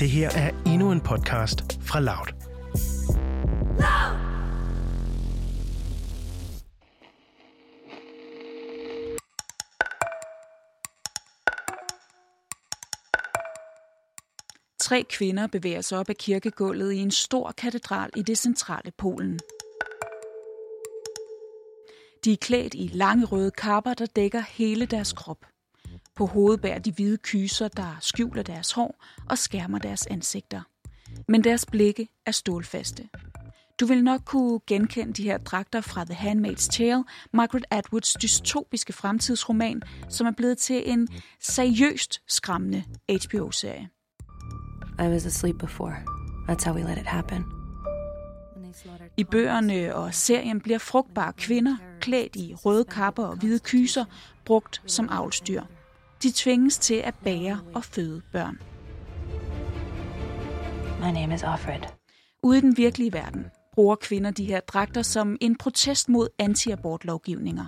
Det 0.00 0.10
her 0.10 0.30
er 0.30 0.50
endnu 0.66 0.92
en 0.92 1.00
podcast 1.00 1.78
fra 1.82 2.00
Loud. 2.00 2.26
Tre 14.80 15.04
kvinder 15.10 15.46
bevæger 15.46 15.80
sig 15.80 15.98
op 15.98 16.08
ad 16.08 16.14
kirkegulvet 16.14 16.92
i 16.92 16.98
en 16.98 17.10
stor 17.10 17.52
katedral 17.58 18.10
i 18.16 18.22
det 18.22 18.38
centrale 18.38 18.90
Polen. 18.98 19.38
De 22.24 22.32
er 22.32 22.36
klædt 22.40 22.74
i 22.74 22.90
lange 22.92 23.26
røde 23.26 23.50
kapper, 23.50 23.94
der 23.94 24.06
dækker 24.06 24.40
hele 24.40 24.86
deres 24.86 25.12
krop. 25.12 25.46
På 26.20 26.26
hovedet 26.26 26.60
bærer 26.60 26.78
de 26.78 26.92
hvide 26.92 27.16
kyser, 27.16 27.68
der 27.68 27.96
skjuler 28.00 28.42
deres 28.42 28.72
hår 28.72 29.04
og 29.30 29.38
skærmer 29.38 29.78
deres 29.78 30.06
ansigter. 30.06 30.60
Men 31.28 31.44
deres 31.44 31.66
blikke 31.66 32.08
er 32.26 32.30
stålfaste. 32.30 33.08
Du 33.80 33.86
vil 33.86 34.04
nok 34.04 34.20
kunne 34.24 34.60
genkende 34.66 35.12
de 35.12 35.22
her 35.22 35.38
dragter 35.38 35.80
fra 35.80 36.04
The 36.04 36.14
Handmaid's 36.14 36.68
Tale, 36.68 37.04
Margaret 37.32 37.64
Atwoods 37.70 38.14
dystopiske 38.22 38.92
fremtidsroman, 38.92 39.82
som 40.08 40.26
er 40.26 40.30
blevet 40.30 40.58
til 40.58 40.90
en 40.90 41.08
seriøst 41.40 42.20
skræmmende 42.26 42.84
HBO-serie. 43.08 43.88
I 44.98 45.02
was 45.02 45.26
asleep 45.26 45.58
before. 45.58 45.96
That's 46.48 46.64
how 46.64 46.74
we 46.74 46.82
let 46.82 46.98
it 46.98 47.06
happen. 47.06 47.44
I 49.16 49.24
bøgerne 49.24 49.94
og 49.94 50.14
serien 50.14 50.60
bliver 50.60 50.78
frugtbare 50.78 51.32
kvinder, 51.32 51.76
klædt 52.00 52.36
i 52.36 52.54
røde 52.54 52.84
kapper 52.84 53.24
og 53.24 53.36
hvide 53.36 53.58
kyser, 53.58 54.04
brugt 54.44 54.82
som 54.86 55.08
avlsdyr. 55.08 55.62
De 56.22 56.32
tvinges 56.34 56.78
til 56.78 56.94
at 56.94 57.14
bære 57.24 57.60
og 57.74 57.84
føde 57.84 58.22
børn. 58.32 58.58
My 61.00 61.12
name 61.20 61.34
is 61.34 61.42
Offred. 61.42 61.80
Ude 62.42 62.58
i 62.58 62.60
den 62.60 62.76
virkelige 62.76 63.12
verden 63.12 63.46
bruger 63.74 63.96
kvinder 63.96 64.30
de 64.30 64.44
her 64.44 64.60
dragter 64.60 65.02
som 65.02 65.36
en 65.40 65.56
protest 65.56 66.08
mod 66.08 66.28
anti-abortlovgivninger. 66.38 67.64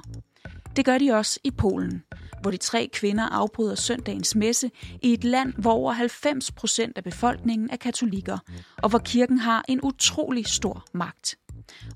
Det 0.77 0.85
gør 0.85 0.99
de 0.99 1.13
også 1.13 1.41
i 1.45 1.51
Polen, 1.51 2.03
hvor 2.43 2.51
de 2.51 2.57
tre 2.57 2.91
kvinder 2.93 3.29
afbryder 3.29 3.75
søndagens 3.75 4.35
messe 4.35 4.71
i 5.03 5.13
et 5.13 5.25
land, 5.25 5.55
hvor 5.59 5.73
over 5.73 5.93
90 5.93 6.53
procent 6.53 6.97
af 6.97 7.05
befolkningen 7.05 7.71
er 7.71 7.77
katolikker, 7.77 8.39
og 8.83 8.91
hvor 8.91 8.99
kirken 8.99 9.39
har 9.39 9.65
en 9.69 9.81
utrolig 9.83 10.47
stor 10.47 10.85
magt. 10.95 11.37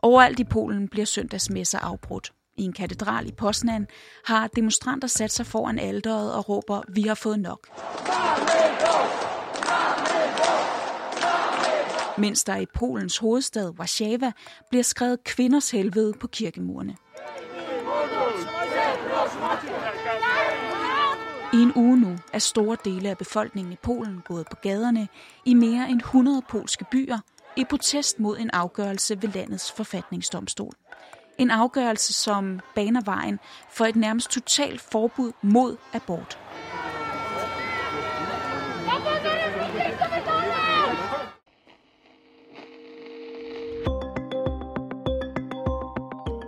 Overalt 0.03 0.41
i 0.41 0.45
Polen 0.45 0.89
bliver 0.89 1.07
søndagsmesser 1.07 1.79
afbrudt. 1.79 2.33
I 2.59 2.65
en 2.65 2.73
katedral 2.73 3.29
i 3.29 3.33
Poznan 3.33 3.87
har 4.25 4.47
demonstranter 4.47 5.09
sat 5.09 5.33
sig 5.33 5.47
foran 5.47 5.79
alderet 5.79 6.35
og 6.35 6.49
råber, 6.49 6.83
vi 6.89 7.03
har 7.03 7.15
fået 7.15 7.41
nok. 7.41 7.69
Mens 12.19 12.45
der 12.45 12.57
i 12.57 12.67
Polens 12.75 13.19
hovedstad 13.19 13.71
Warszawa 13.79 14.33
bliver 14.71 14.83
skrevet 14.83 15.25
kvinders 15.25 15.71
helvede 15.71 16.13
på 16.21 16.27
kirkemurene. 16.27 16.97
I 21.53 21.57
en 21.57 21.73
uge 21.77 21.97
nu 22.01 22.17
er 22.33 22.39
store 22.39 22.77
dele 22.85 23.09
af 23.11 23.19
befolkningen 23.19 23.73
i 23.73 23.77
Polen 23.83 24.23
gået 24.29 24.47
på 24.51 24.57
gaderne 24.63 25.09
i 25.45 25.55
mere 25.55 25.91
end 25.91 26.01
100 26.01 26.43
polske 26.49 26.85
byer 26.91 27.19
i 27.57 27.65
protest 27.71 28.21
mod 28.21 28.39
en 28.39 28.51
afgørelse 28.53 29.23
ved 29.23 29.29
landets 29.29 29.73
forfatningsdomstol. 29.73 30.73
En 31.39 31.51
afgørelse, 31.51 32.13
som 32.13 32.61
baner 32.75 33.01
vejen 33.05 33.39
for 33.71 33.85
et 33.85 33.97
nærmest 33.97 34.31
totalt 34.31 34.81
forbud 34.81 35.33
mod 35.43 35.77
abort. 35.93 36.39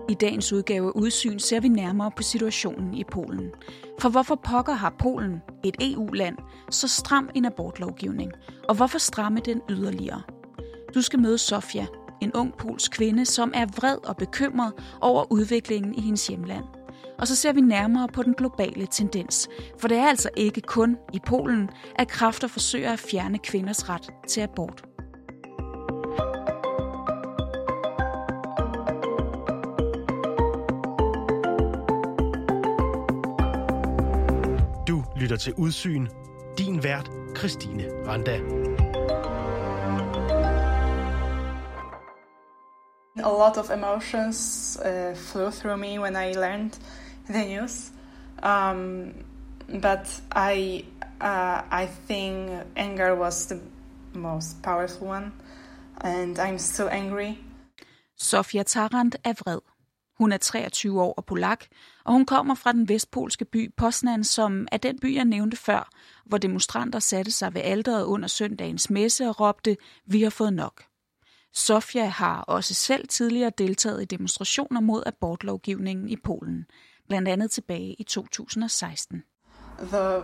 I 0.08 0.14
dagens 0.14 0.52
udgave 0.52 0.86
af 0.86 0.92
Udsyn 0.94 1.38
ser 1.38 1.60
vi 1.60 1.68
nærmere 1.68 2.10
på 2.10 2.22
situationen 2.22 2.94
i 2.94 3.04
Polen. 3.04 3.50
For 4.00 4.08
hvorfor 4.08 4.34
pokker 4.34 4.72
har 4.72 4.94
Polen, 4.98 5.42
et 5.64 5.76
EU-land, 5.80 6.36
så 6.70 6.88
stram 6.88 7.30
en 7.34 7.44
abortlovgivning? 7.44 8.32
Og 8.68 8.74
hvorfor 8.74 8.98
stramme 8.98 9.40
den 9.40 9.60
yderligere? 9.70 10.22
Du 10.94 11.02
skal 11.02 11.18
møde 11.18 11.38
Sofia, 11.38 11.86
en 12.20 12.32
ung 12.32 12.54
polsk 12.58 12.92
kvinde, 12.92 13.24
som 13.24 13.52
er 13.54 13.66
vred 13.66 14.08
og 14.08 14.16
bekymret 14.16 14.72
over 15.00 15.32
udviklingen 15.32 15.94
i 15.94 16.00
hendes 16.00 16.26
hjemland. 16.26 16.64
Og 17.18 17.28
så 17.28 17.36
ser 17.36 17.52
vi 17.52 17.60
nærmere 17.60 18.08
på 18.08 18.22
den 18.22 18.34
globale 18.34 18.86
tendens. 18.86 19.48
For 19.78 19.88
det 19.88 19.96
er 19.96 20.08
altså 20.08 20.30
ikke 20.36 20.60
kun 20.60 20.96
i 21.12 21.20
Polen, 21.26 21.70
at 21.96 22.08
kræfter 22.08 22.48
forsøger 22.48 22.92
at 22.92 22.98
fjerne 22.98 23.38
kvinders 23.38 23.88
ret 23.88 24.10
til 24.28 24.40
abort. 24.40 24.84
Du 34.88 35.04
lytter 35.20 35.36
til 35.36 35.54
Udsyn. 35.54 36.06
Din 36.58 36.82
vært, 36.82 37.10
Christine 37.36 37.84
Randa. 38.06 38.40
A 43.28 43.36
lot 43.38 43.58
of 43.58 43.70
emotions 43.70 44.78
uh, 44.78 45.14
flew 45.14 45.50
through 45.50 45.76
me 45.76 45.98
when 45.98 46.16
I 46.16 46.32
learned 46.32 46.78
the 47.26 47.44
news, 47.44 47.92
um, 48.42 49.12
but 49.82 50.22
I 50.32 50.84
uh, 51.20 51.60
I 51.82 51.88
think 52.06 52.50
anger 52.76 53.14
was 53.14 53.46
the 53.46 53.60
most 54.14 54.62
powerful 54.62 55.08
one, 55.08 55.32
and 56.00 56.38
I'm 56.38 56.58
still 56.58 56.88
angry. 56.88 57.38
Sofia 58.16 58.62
Tarant 58.62 59.16
er 59.24 59.32
vred. 59.32 59.60
Hun 60.18 60.32
er 60.32 60.36
23 60.36 61.00
år 61.00 61.12
og 61.12 61.24
polak, 61.24 61.64
og 62.04 62.12
hun 62.12 62.26
kommer 62.26 62.54
fra 62.54 62.72
den 62.72 62.88
vestpolske 62.88 63.44
by 63.44 63.74
Poznan, 63.76 64.24
som 64.24 64.68
er 64.72 64.76
den 64.76 64.98
by, 64.98 65.14
jeg 65.14 65.24
nævnte 65.24 65.56
før, 65.56 65.88
hvor 66.24 66.38
demonstranter 66.38 66.98
satte 66.98 67.30
sig 67.30 67.54
ved 67.54 67.62
alderet 67.62 68.04
under 68.04 68.28
søndagens 68.28 68.90
messe 68.90 69.28
og 69.28 69.40
råbte, 69.40 69.76
vi 70.06 70.22
har 70.22 70.30
fået 70.30 70.52
nok. 70.52 70.87
Sofia 71.54 72.04
har 72.04 72.40
også 72.40 72.74
selv 72.74 73.08
tidligere 73.08 73.52
deltaget 73.58 74.02
i 74.02 74.04
demonstrationer 74.04 74.80
mod 74.80 75.02
abortlovgivningen 75.06 76.08
i 76.08 76.16
Polen, 76.16 76.66
blandt 77.08 77.28
andet 77.28 77.50
tilbage 77.50 77.94
i 77.98 78.02
2016. 78.02 79.22
The 79.78 80.22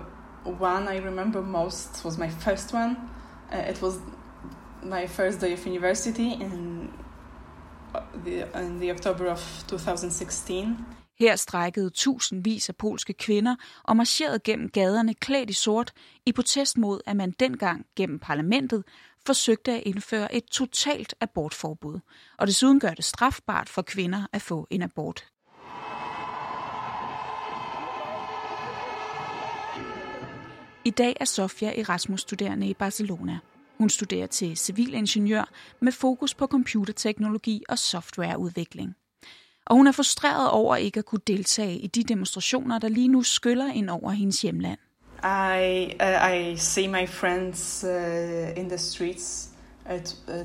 one 0.61 0.97
I 0.97 1.01
remember 1.01 1.41
most 1.41 2.05
was 2.05 2.19
my 2.19 2.31
first 2.31 2.75
one. 2.75 2.97
Uh, 3.53 3.71
it 3.71 3.83
was 3.83 3.95
my 4.83 5.07
first 5.07 5.41
day 5.41 5.53
of 5.53 5.67
university 5.67 6.43
in 6.43 6.91
the, 8.25 8.63
in 8.67 8.81
the 8.81 8.91
October 8.91 9.31
of 9.31 9.65
2016. 9.69 10.77
Her 11.19 11.37
strækkede 11.37 11.91
tusindvis 11.91 12.69
af 12.69 12.77
polske 12.77 13.13
kvinder 13.13 13.57
og 13.83 13.97
marcherede 13.97 14.39
gennem 14.39 14.69
gaderne 14.69 15.15
klædt 15.15 15.51
i 15.51 15.53
sort 15.53 15.93
i 16.27 16.33
protest 16.33 16.79
mod, 16.79 17.01
at 17.07 17.17
man 17.17 17.31
dengang 17.31 17.87
gennem 17.97 18.19
parlamentet 18.19 18.85
forsøgte 19.27 19.73
at 19.73 19.83
indføre 19.87 20.35
et 20.35 20.45
totalt 20.45 21.15
abortforbud, 21.21 22.01
og 22.39 22.47
desuden 22.47 22.81
gør 22.81 22.91
det 22.91 23.05
strafbart 23.05 23.69
for 23.69 23.83
kvinder 23.83 24.27
at 24.33 24.43
få 24.43 24.67
en 24.71 24.83
abort. 24.83 25.25
I 30.87 30.91
dag 30.91 31.17
er 31.21 31.25
Sofia 31.25 31.81
Erasmus-studerende 31.81 32.69
i 32.69 32.75
Barcelona. 32.75 33.39
Hun 33.79 33.91
studerer 33.91 34.27
til 34.27 34.57
civilingeniør 34.57 35.51
med 35.81 35.93
fokus 35.93 36.35
på 36.35 36.47
computerteknologi 36.47 37.63
og 37.69 37.79
softwareudvikling. 37.79 38.95
Og 39.67 39.77
hun 39.77 39.87
er 39.87 39.93
frustreret 39.93 40.51
over 40.51 40.77
ikke 40.77 40.99
at 40.99 41.05
kunne 41.05 41.21
deltage 41.27 41.79
i 41.79 41.87
de 41.87 42.03
demonstrationer, 42.03 42.79
der 42.79 42.89
lige 42.89 43.09
nu 43.09 43.23
skyller 43.23 43.73
ind 43.73 43.91
over 43.91 44.11
hendes 44.11 44.43
hjemland. 44.43 44.79
I 45.25 45.97
uh, 46.01 46.19
I 46.21 46.55
see 46.57 46.87
my 46.87 47.07
friends 47.07 47.83
uh, 47.83 48.53
in 48.57 48.69
the 48.69 48.77
streets 48.77 49.49
at, 49.87 50.15
uh, 50.29 50.45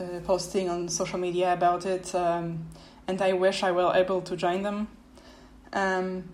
uh, 0.00 0.20
posting 0.24 0.70
on 0.70 0.88
social 0.88 1.18
media 1.18 1.52
about 1.52 1.84
it, 1.84 2.14
um, 2.14 2.58
and 3.06 3.20
I 3.20 3.34
wish 3.34 3.62
I 3.62 3.72
were 3.72 3.92
able 3.94 4.22
to 4.22 4.36
join 4.36 4.62
them, 4.62 4.88
um, 5.74 6.24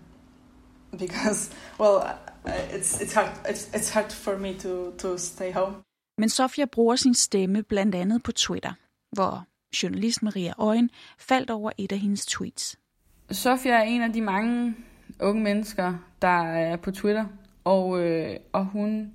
because 0.97 1.51
well, 1.77 1.97
uh, 2.45 2.51
it's 2.71 3.01
it's 3.01 3.13
hard 3.13 3.31
it's 3.45 3.69
it's 3.73 3.89
hard 3.89 4.13
for 4.13 4.37
me 4.37 4.53
to 4.53 4.93
to 4.97 5.17
stay 5.17 5.51
home. 5.51 5.75
Men 6.17 6.29
Sofia 6.29 6.65
bruger 6.65 6.95
sin 6.95 7.13
stemme 7.13 7.63
blandt 7.63 7.95
andet 7.95 8.23
på 8.23 8.31
Twitter, 8.31 8.73
hvor 9.11 9.45
journalist 9.83 10.23
Maria 10.23 10.53
Øjen 10.57 10.89
faldt 11.19 11.49
over 11.49 11.71
et 11.77 11.91
af 11.91 11.99
hendes 11.99 12.25
tweets. 12.25 12.79
Sofia 13.31 13.73
er 13.73 13.83
en 13.83 14.01
af 14.01 14.13
de 14.13 14.21
mange 14.21 14.75
unge 15.19 15.43
mennesker, 15.43 15.93
der 16.21 16.43
er 16.43 16.75
på 16.75 16.91
Twitter, 16.91 17.25
og, 17.63 17.99
øh, 17.99 18.37
og 18.53 18.65
hun 18.65 19.11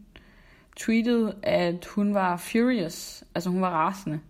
tweetede, 0.76 1.34
at 1.42 1.86
hun 1.86 2.14
var 2.14 2.36
furious, 2.36 3.24
altså 3.34 3.50
hun 3.50 3.60
var 3.60 3.70
rasende, 3.70 4.20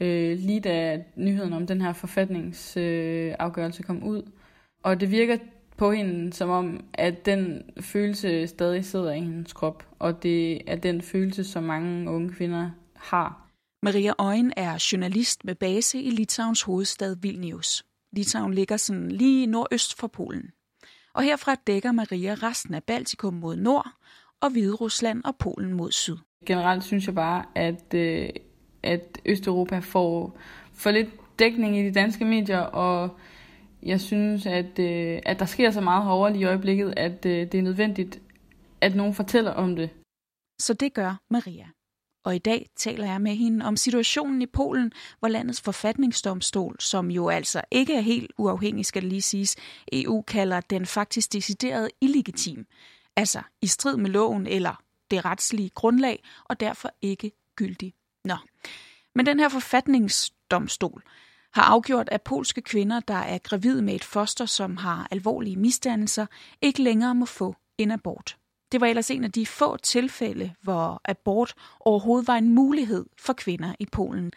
øh, 0.00 0.38
lige 0.38 0.60
da 0.60 1.02
nyheden 1.16 1.52
om 1.52 1.66
den 1.66 1.80
her 1.80 1.92
forfatningsafgørelse 1.92 3.82
øh, 3.82 3.86
kom 3.86 4.02
ud. 4.02 4.22
Og 4.82 5.00
det 5.00 5.10
virker 5.10 5.36
på 5.76 5.92
hende, 5.92 6.32
som 6.32 6.50
om, 6.50 6.84
at 6.94 7.26
den 7.26 7.62
følelse 7.80 8.46
stadig 8.46 8.84
sidder 8.84 9.12
i 9.12 9.20
hendes 9.20 9.52
krop, 9.52 9.86
og 9.98 10.22
det 10.22 10.70
er 10.70 10.76
den 10.76 11.02
følelse, 11.02 11.44
som 11.44 11.62
mange 11.62 12.10
unge 12.10 12.32
kvinder 12.32 12.70
har. 12.96 13.48
Maria 13.82 14.12
Øjen 14.18 14.52
er 14.56 14.88
journalist 14.92 15.44
med 15.44 15.54
base 15.54 16.00
i 16.00 16.10
Litauens 16.10 16.62
hovedstad 16.62 17.16
Vilnius. 17.22 17.84
Litauen 18.12 18.54
ligger 18.54 18.76
sådan 18.76 19.08
lige 19.08 19.46
nordøst 19.46 19.98
for 19.98 20.06
Polen. 20.06 20.50
Og 21.14 21.22
herfra 21.22 21.54
dækker 21.54 21.92
Maria 21.92 22.34
resten 22.34 22.74
af 22.74 22.84
Baltikum 22.84 23.34
mod 23.34 23.56
nord, 23.56 23.88
og 24.40 24.50
Hvide 24.50 24.74
Rusland 24.74 25.24
og 25.24 25.36
Polen 25.36 25.72
mod 25.72 25.90
syd. 25.92 26.16
Generelt 26.46 26.84
synes 26.84 27.06
jeg 27.06 27.14
bare, 27.14 27.44
at, 27.54 27.94
øh, 27.94 28.28
at 28.82 29.20
Østeuropa 29.26 29.78
får 29.78 30.38
for 30.74 30.90
lidt 30.90 31.08
dækning 31.38 31.78
i 31.78 31.82
de 31.82 31.92
danske 31.92 32.24
medier, 32.24 32.60
og 32.60 33.18
jeg 33.82 34.00
synes, 34.00 34.46
at, 34.46 34.78
øh, 34.78 35.20
at 35.26 35.38
der 35.38 35.46
sker 35.46 35.70
så 35.70 35.80
meget 35.80 36.04
herovre 36.04 36.32
lige 36.32 36.42
i 36.42 36.44
øjeblikket, 36.44 36.94
at 36.96 37.26
øh, 37.26 37.52
det 37.52 37.54
er 37.54 37.62
nødvendigt, 37.62 38.20
at 38.80 38.94
nogen 38.94 39.14
fortæller 39.14 39.50
om 39.50 39.76
det. 39.76 39.90
Så 40.60 40.74
det 40.74 40.94
gør 40.94 41.20
Maria. 41.30 41.66
Og 42.24 42.34
i 42.34 42.38
dag 42.38 42.68
taler 42.76 43.06
jeg 43.06 43.20
med 43.20 43.34
hende 43.34 43.64
om 43.64 43.76
situationen 43.76 44.42
i 44.42 44.46
Polen, 44.46 44.92
hvor 45.18 45.28
landets 45.28 45.60
forfatningsdomstol, 45.60 46.76
som 46.80 47.10
jo 47.10 47.28
altså 47.28 47.62
ikke 47.70 47.94
er 47.94 48.00
helt 48.00 48.32
uafhængig, 48.38 48.86
skal 48.86 49.02
det 49.02 49.08
lige 49.08 49.22
siges, 49.22 49.56
EU 49.92 50.22
kalder 50.22 50.60
den 50.60 50.86
faktisk 50.86 51.32
decideret 51.32 51.90
illegitim. 52.00 52.66
Altså 53.16 53.42
i 53.62 53.66
strid 53.66 53.96
med 53.96 54.10
loven 54.10 54.46
eller 54.46 54.82
det 55.10 55.24
retslige 55.24 55.70
grundlag, 55.70 56.24
og 56.44 56.60
derfor 56.60 56.90
ikke 57.02 57.32
gyldig. 57.56 57.94
Nå. 58.24 58.36
Men 59.14 59.26
den 59.26 59.40
her 59.40 59.48
forfatningsdomstol 59.48 61.02
har 61.54 61.62
afgjort, 61.62 62.08
at 62.08 62.22
polske 62.22 62.62
kvinder, 62.62 63.00
der 63.00 63.14
er 63.14 63.38
gravide 63.38 63.82
med 63.82 63.94
et 63.94 64.04
foster, 64.04 64.46
som 64.46 64.76
har 64.76 65.08
alvorlige 65.10 65.56
misdannelser, 65.56 66.26
ikke 66.60 66.82
længere 66.82 67.14
må 67.14 67.26
få 67.26 67.56
en 67.78 67.90
abort. 67.90 68.36
Det 68.72 68.80
var 68.80 68.86
ellers 68.86 69.10
en 69.10 69.24
af 69.24 69.32
de 69.32 69.46
få 69.46 69.76
tilfælde, 69.76 70.52
hvor 70.62 71.00
abort 71.04 71.54
overhovedet 71.80 72.28
var 72.28 72.36
en 72.36 72.54
mulighed 72.54 73.06
for 73.18 73.32
kvinder 73.32 73.74
i 73.78 73.86
Polen. 73.92 74.32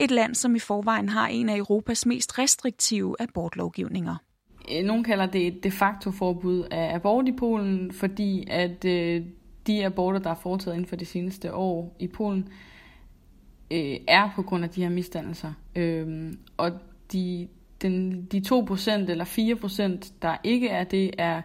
Et 0.00 0.10
land, 0.10 0.34
som 0.34 0.56
i 0.56 0.58
forvejen 0.58 1.08
har 1.08 1.26
en 1.28 1.48
af 1.48 1.56
Europas 1.56 2.06
mest 2.06 2.38
restriktive 2.38 3.16
abortlovgivninger. 3.18 4.16
Øh, 4.72 4.84
Nogle 4.84 5.04
kalder 5.04 5.26
det 5.26 5.46
et 5.46 5.64
de 5.64 5.70
facto 5.70 6.10
forbud 6.10 6.64
af 6.70 6.94
abort 6.94 7.28
i 7.28 7.32
Polen, 7.32 7.92
fordi 7.92 8.44
at 8.50 8.84
øh, 8.84 9.22
de 9.66 9.86
aborter, 9.86 10.18
der 10.18 10.30
er 10.30 10.34
foretaget 10.34 10.74
inden 10.74 10.88
for 10.88 10.96
de 10.96 11.04
seneste 11.04 11.54
år 11.54 11.96
i 11.98 12.06
Polen, 12.06 12.48
øh, 13.70 13.96
er 14.08 14.30
på 14.36 14.42
grund 14.42 14.64
af 14.64 14.70
de 14.70 14.82
her 14.82 14.90
misdannelser. 14.90 15.52
Øh, 15.76 16.32
og 16.56 16.72
de, 17.12 17.48
den, 17.82 18.24
de 18.24 18.42
2% 18.48 18.90
eller 18.90 19.24
4%, 20.04 20.12
der 20.22 20.36
ikke 20.44 20.68
er 20.68 20.84
det, 20.84 21.10
er 21.18 21.42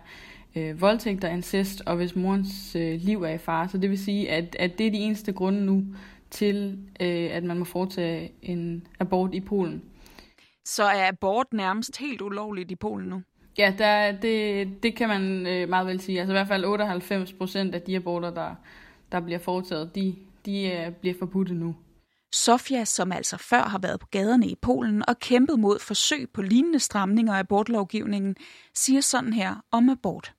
øh, 0.56 0.81
voldtægt 0.81 1.24
og 1.24 1.31
incest, 1.31 1.81
og 1.86 1.95
hvis 1.95 2.15
morens 2.15 2.75
øh, 2.75 3.00
liv 3.01 3.24
er 3.24 3.30
i 3.30 3.38
fare. 3.38 3.69
Så 3.69 3.77
det 3.77 3.89
vil 3.89 4.03
sige, 4.03 4.31
at, 4.31 4.56
at 4.59 4.77
det 4.77 4.88
er 4.88 4.92
de 4.92 4.98
eneste 4.98 5.33
grunde 5.33 5.65
nu 5.65 5.83
til, 6.30 6.80
øh, 7.00 7.30
at 7.31 7.44
man 7.44 7.57
må 7.57 7.65
foretage 7.65 8.31
en 8.42 8.88
abort 9.00 9.33
i 9.33 9.39
Polen. 9.39 9.81
Så 10.65 10.83
er 10.83 11.07
abort 11.07 11.53
nærmest 11.53 11.98
helt 11.98 12.21
ulovligt 12.21 12.71
i 12.71 12.75
Polen 12.75 13.09
nu? 13.09 13.21
Ja, 13.57 13.74
der, 13.77 14.12
det, 14.12 14.68
det 14.83 14.95
kan 14.95 15.07
man 15.07 15.48
øh, 15.48 15.69
meget 15.69 15.88
vel 15.88 16.01
sige. 16.01 16.19
Altså 16.19 16.33
i 16.33 16.36
hvert 16.36 16.48
fald 16.48 16.65
98 16.65 17.33
procent 17.33 17.75
af 17.75 17.81
de 17.81 17.95
aborter, 17.95 18.30
der, 18.33 18.56
der 19.12 19.19
bliver 19.19 19.39
foretaget, 19.39 19.95
de, 19.95 20.15
de 20.45 20.71
øh, 20.71 20.92
bliver 20.92 21.15
forbudt 21.19 21.51
nu. 21.51 21.75
Sofia, 22.33 22.86
som 22.86 23.12
altså 23.12 23.38
før 23.38 23.62
har 23.63 23.80
været 23.80 24.00
på 24.00 24.07
gaderne 24.12 24.47
i 24.47 24.56
Polen 24.62 25.04
og 25.07 25.19
kæmpet 25.19 25.59
mod 25.59 25.80
forsøg 25.80 26.30
på 26.33 26.42
lignende 26.42 26.80
stramninger 26.80 27.33
af 27.33 27.39
abortlovgivningen, 27.39 28.36
siger 28.75 29.01
sådan 29.01 29.33
her 29.33 29.56
om 29.71 29.89
abort. 29.89 30.33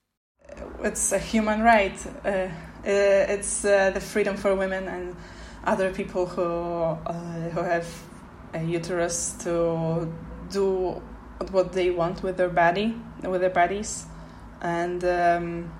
It's 0.82 1.12
a 1.12 1.18
human 1.18 1.62
right. 1.62 1.98
Uh, 2.24 2.28
uh, 2.28 2.48
it's 2.84 3.64
uh, 3.64 3.90
the 3.90 4.00
freedom 4.00 4.36
for 4.36 4.54
women 4.54 4.88
and 4.88 5.16
other 5.64 5.92
people 5.92 6.26
who 6.26 6.42
uh, 6.42 7.50
who 7.50 7.60
have 7.62 7.86
a 8.54 8.62
uterus 8.62 9.32
to 9.44 10.12
do 10.50 11.00
what 11.50 11.72
they 11.72 11.90
want 11.90 12.22
with 12.22 12.36
their 12.36 12.48
body, 12.48 12.94
with 13.22 13.40
their 13.40 13.50
bodies, 13.50 14.06
and 14.60 15.04
um, 15.04 15.72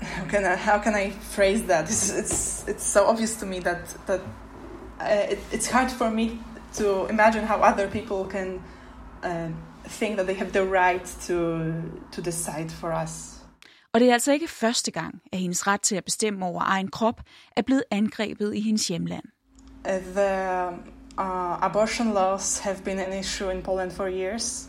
how 0.00 0.24
can 0.24 0.44
I 0.44 0.56
how 0.56 0.78
can 0.78 0.94
I 0.94 1.10
phrase 1.10 1.64
that? 1.64 1.84
It's 1.84 2.10
it's, 2.10 2.68
it's 2.68 2.84
so 2.84 3.06
obvious 3.06 3.36
to 3.36 3.46
me 3.46 3.60
that 3.60 3.88
that 4.06 4.20
uh, 5.00 5.04
it, 5.30 5.38
it's 5.52 5.70
hard 5.70 5.90
for 5.90 6.10
me 6.10 6.38
to 6.74 7.06
imagine 7.06 7.44
how 7.44 7.60
other 7.60 7.88
people 7.88 8.26
can 8.26 8.62
uh, 9.22 9.48
think 9.84 10.16
that 10.16 10.26
they 10.26 10.34
have 10.34 10.52
the 10.52 10.64
right 10.64 11.04
to 11.26 11.72
to 12.12 12.22
decide 12.22 12.70
for 12.70 12.92
us. 12.92 13.35
Og 13.96 14.00
det 14.00 14.08
er 14.08 14.12
altså 14.12 14.32
ikke 14.32 14.48
første 14.48 14.90
gang, 14.90 15.22
at 15.32 15.38
hendes 15.38 15.66
ret 15.66 15.80
til 15.80 15.96
at 15.96 16.04
bestemme 16.04 16.46
over 16.46 16.62
egen 16.64 16.88
krop 16.88 17.20
er 17.56 17.62
blevet 17.62 17.84
angrebet 17.90 18.54
i 18.54 18.60
hendes 18.60 18.88
hjemland. 18.88 19.24
The 19.84 20.68
uh, 20.68 20.72
uh, 21.18 21.64
abortion 21.64 22.12
laws 22.12 22.58
have 22.58 22.76
been 22.84 22.98
an 22.98 23.18
issue 23.18 23.50
in 23.50 23.62
Poland 23.62 23.90
for 23.90 24.06
years, 24.06 24.68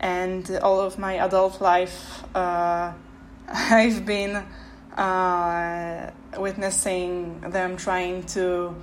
and 0.00 0.50
all 0.50 0.78
of 0.78 0.98
my 0.98 1.14
adult 1.20 1.60
life, 1.60 2.24
uh, 2.34 2.92
I've 3.80 4.04
been 4.06 4.36
uh, 4.98 6.10
witnessing 6.38 7.40
them 7.52 7.76
trying 7.76 8.24
to 8.26 8.74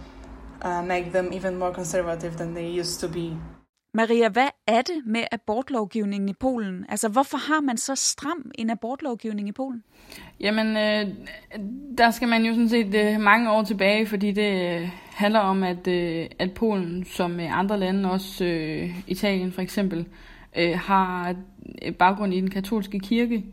uh, 0.61 0.81
make 0.83 1.11
them 1.11 1.33
even 1.33 1.57
more 1.59 1.73
conservative 1.73 2.37
than 2.37 2.53
they 2.53 2.79
used 2.79 2.99
to 2.99 3.07
be. 3.07 3.37
Maria, 3.95 4.29
hvad 4.29 4.47
er 4.67 4.81
det 4.81 5.05
med 5.05 5.23
abortlovgivningen 5.31 6.29
i 6.29 6.33
Polen? 6.33 6.85
Altså, 6.89 7.09
hvorfor 7.09 7.37
har 7.37 7.61
man 7.61 7.77
så 7.77 7.95
stram 7.95 8.51
en 8.55 8.69
abortlovgivning 8.69 9.47
i 9.47 9.51
Polen? 9.51 9.83
Jamen, 10.39 10.67
øh, 10.67 11.15
der 11.97 12.11
skal 12.11 12.27
man 12.27 12.45
jo 12.45 12.53
sådan 12.53 12.69
set 12.69 12.95
øh, 12.95 13.19
mange 13.19 13.51
år 13.51 13.63
tilbage, 13.63 14.05
fordi 14.05 14.31
det 14.31 14.81
øh, 14.81 14.89
handler 15.11 15.39
om, 15.39 15.63
at, 15.63 15.87
øh, 15.87 16.25
at 16.39 16.53
Polen, 16.53 17.05
som 17.05 17.39
andre 17.39 17.79
lande, 17.79 18.11
også 18.11 18.45
øh, 18.45 18.89
Italien 19.07 19.51
for 19.51 19.61
eksempel, 19.61 20.07
øh, 20.57 20.79
har 20.79 21.35
øh, 21.81 21.93
baggrund 21.93 22.33
i 22.33 22.41
den 22.41 22.49
katolske 22.49 22.99
kirke. 22.99 23.45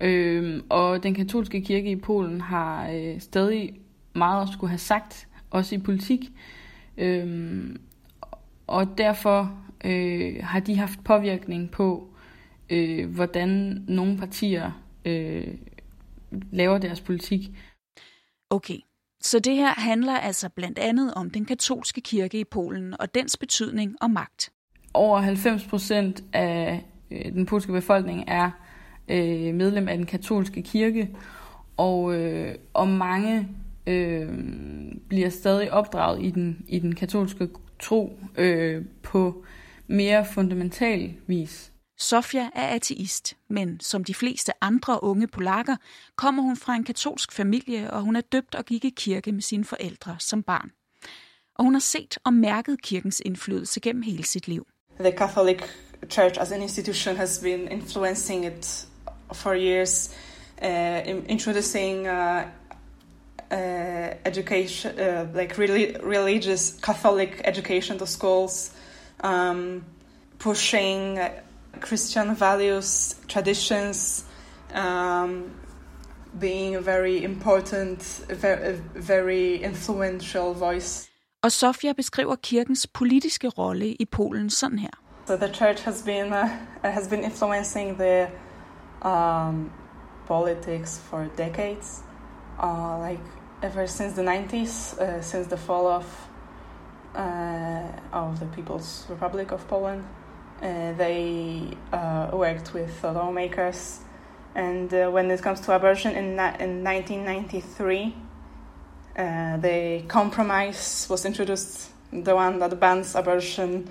Øh, 0.00 0.62
og 0.68 1.02
den 1.02 1.14
katolske 1.14 1.60
kirke 1.60 1.90
i 1.90 1.96
Polen 1.96 2.40
har 2.40 2.90
øh, 2.90 3.20
stadig 3.20 3.74
meget 4.14 4.42
at 4.42 4.48
skulle 4.52 4.70
have 4.70 4.78
sagt, 4.78 5.28
også 5.50 5.74
i 5.74 5.78
politik. 5.78 6.20
Øh, 6.98 7.76
og 8.66 8.98
derfor 8.98 9.65
øh, 9.86 10.36
har 10.42 10.60
de 10.60 10.76
haft 10.76 11.04
påvirkning 11.04 11.70
på, 11.70 12.08
øh, 12.70 13.14
hvordan 13.14 13.48
nogle 13.88 14.18
partier 14.18 14.82
øh, 15.04 15.54
laver 16.52 16.78
deres 16.78 17.00
politik. 17.00 17.50
Okay, 18.50 18.78
så 19.20 19.38
det 19.38 19.56
her 19.56 19.80
handler 19.80 20.16
altså 20.16 20.48
blandt 20.48 20.78
andet 20.78 21.14
om 21.14 21.30
den 21.30 21.44
katolske 21.44 22.00
kirke 22.00 22.40
i 22.40 22.44
Polen 22.44 23.00
og 23.00 23.14
dens 23.14 23.36
betydning 23.36 23.96
og 24.00 24.10
magt. 24.10 24.50
Over 24.94 25.20
90 25.20 25.64
procent 25.64 26.24
af 26.32 26.84
øh, 27.10 27.32
den 27.32 27.46
polske 27.46 27.72
befolkning 27.72 28.24
er 28.26 28.50
øh, 29.08 29.54
medlem 29.54 29.88
af 29.88 29.96
den 29.96 30.06
katolske 30.06 30.62
kirke, 30.62 31.16
og, 31.76 32.14
øh, 32.14 32.54
og 32.74 32.88
mange 32.88 33.48
øh, 33.86 34.28
bliver 35.08 35.28
stadig 35.28 35.72
opdraget 35.72 36.24
i 36.24 36.30
den, 36.30 36.64
i 36.68 36.78
den 36.78 36.94
katolske 36.94 37.48
tro 37.78 38.20
øh, 38.36 38.84
på 39.02 39.44
mere 39.86 40.24
fundamental 40.24 41.14
vis. 41.26 41.72
Sofia 41.98 42.50
er 42.54 42.74
ateist, 42.74 43.36
men 43.48 43.80
som 43.80 44.04
de 44.04 44.14
fleste 44.14 44.52
andre 44.60 45.04
unge 45.04 45.26
polakker, 45.26 45.76
kommer 46.16 46.42
hun 46.42 46.56
fra 46.56 46.74
en 46.74 46.84
katolsk 46.84 47.32
familie, 47.32 47.90
og 47.90 48.02
hun 48.02 48.16
er 48.16 48.20
døbt 48.20 48.54
og 48.54 48.64
gik 48.64 48.84
i 48.84 48.90
kirke 48.96 49.32
med 49.32 49.42
sine 49.42 49.64
forældre 49.64 50.16
som 50.18 50.42
barn. 50.42 50.70
Og 51.54 51.64
hun 51.64 51.74
har 51.74 51.80
set 51.80 52.18
og 52.24 52.32
mærket 52.32 52.82
kirkens 52.82 53.22
indflydelse 53.24 53.80
gennem 53.80 54.02
hele 54.02 54.24
sit 54.24 54.48
liv. 54.48 54.66
The 55.00 55.12
Catholic 55.18 55.62
Church 56.10 56.40
as 56.40 56.52
an 56.52 56.62
institution 56.62 57.16
has 57.16 57.38
been 57.42 57.68
influencing 57.68 58.44
it 58.46 58.86
for 59.32 59.54
years, 59.54 60.10
uh, 60.62 61.08
introducing 61.28 62.06
uh, 62.06 62.42
uh, 63.50 63.58
education, 64.24 64.92
uh, 64.98 65.36
like 65.36 65.58
really 65.58 65.96
religious 66.02 66.78
Catholic 66.82 67.40
education 67.44 67.98
to 67.98 68.06
schools, 68.06 68.72
um, 69.24 69.84
pushing 70.38 71.18
Christian 71.80 72.36
values, 72.36 73.16
traditions, 73.28 74.24
um, 74.74 75.50
being 76.38 76.76
a 76.76 76.80
very 76.80 77.24
important, 77.24 78.02
very, 78.28 78.80
very 78.94 79.56
influential 79.56 80.54
voice. 80.54 81.08
Og 81.42 81.52
Sofia 81.52 81.92
beskriver 81.92 82.36
kirkens 82.36 82.86
politiske 82.86 83.48
rolle 83.48 83.86
i 83.92 84.04
Polen 84.04 84.50
sådan 84.50 84.78
her. 84.78 84.90
So 85.26 85.36
the 85.36 85.54
church 85.54 85.84
has 85.84 86.02
been 86.02 86.32
uh, 86.32 86.48
has 86.82 87.08
been 87.08 87.24
influencing 87.24 87.98
the 87.98 88.26
um, 89.08 89.70
politics 90.26 90.98
for 90.98 91.26
decades, 91.36 92.04
uh, 92.62 93.08
like 93.08 93.22
ever 93.62 93.86
since 93.86 94.14
the 94.14 94.22
90s, 94.22 94.98
uh, 95.00 95.22
since 95.22 95.48
the 95.48 95.56
fall 95.56 95.86
of 95.86 96.28
of 97.16 98.38
the 98.40 98.46
People's 98.46 99.06
Republic 99.08 99.52
of 99.52 99.66
Poland. 99.68 100.04
Uh, 100.62 100.92
they 100.92 101.76
uh, 101.92 102.30
worked 102.32 102.72
with 102.74 103.02
lawmakers 103.04 104.00
And 104.56 104.92
uh, 104.92 105.10
when 105.10 105.30
it 105.30 105.42
comes 105.42 105.60
to 105.60 105.74
abortion 105.74 106.16
in, 106.16 106.40
in 106.60 106.82
1993, 106.82 108.14
uh, 109.18 109.56
the 109.60 110.02
compromise 110.08 111.06
was 111.10 111.24
introduced, 111.26 111.90
the 112.24 112.34
one 112.34 112.58
that 112.58 112.80
bans 112.80 113.14
abortion 113.14 113.88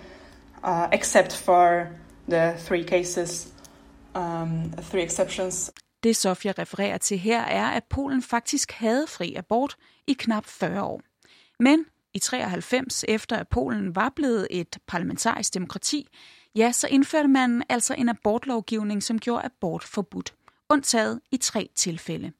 uh, 0.63 0.87
except 0.91 1.33
for 1.35 1.87
the 2.27 2.55
three 2.57 2.83
cases, 2.83 3.53
um, 4.15 4.71
three 4.81 5.03
exceptions. 5.03 5.71
Det 6.03 6.15
Sofia 6.15 6.53
refererer 6.57 6.97
til 6.97 7.17
her 7.17 7.41
er, 7.41 7.65
at 7.65 7.83
Polen 7.83 8.21
faktisk 8.21 8.71
havde 8.71 9.07
fri 9.07 9.35
abort 9.35 9.75
i 10.07 10.13
knap 10.13 10.45
40 10.45 10.83
år. 10.83 11.01
Men 11.59 11.85
i 12.15 12.19
93, 12.19 13.05
efter 13.07 13.37
at 13.37 13.47
Polen 13.47 13.95
var 13.95 14.11
blevet 14.15 14.47
et 14.51 14.77
parlamentarisk 14.87 15.53
demokrati, 15.53 16.07
ja, 16.55 16.71
så 16.71 16.87
indførte 16.87 17.27
man 17.27 17.63
altså 17.69 17.93
en 17.93 18.09
abortlovgivning, 18.09 19.03
som 19.03 19.19
gjorde 19.19 19.45
abort 19.45 19.83
forbudt, 19.83 20.33
undtaget 20.69 21.21
i 21.31 21.37
tre 21.37 21.69
tilfælde. 21.75 22.31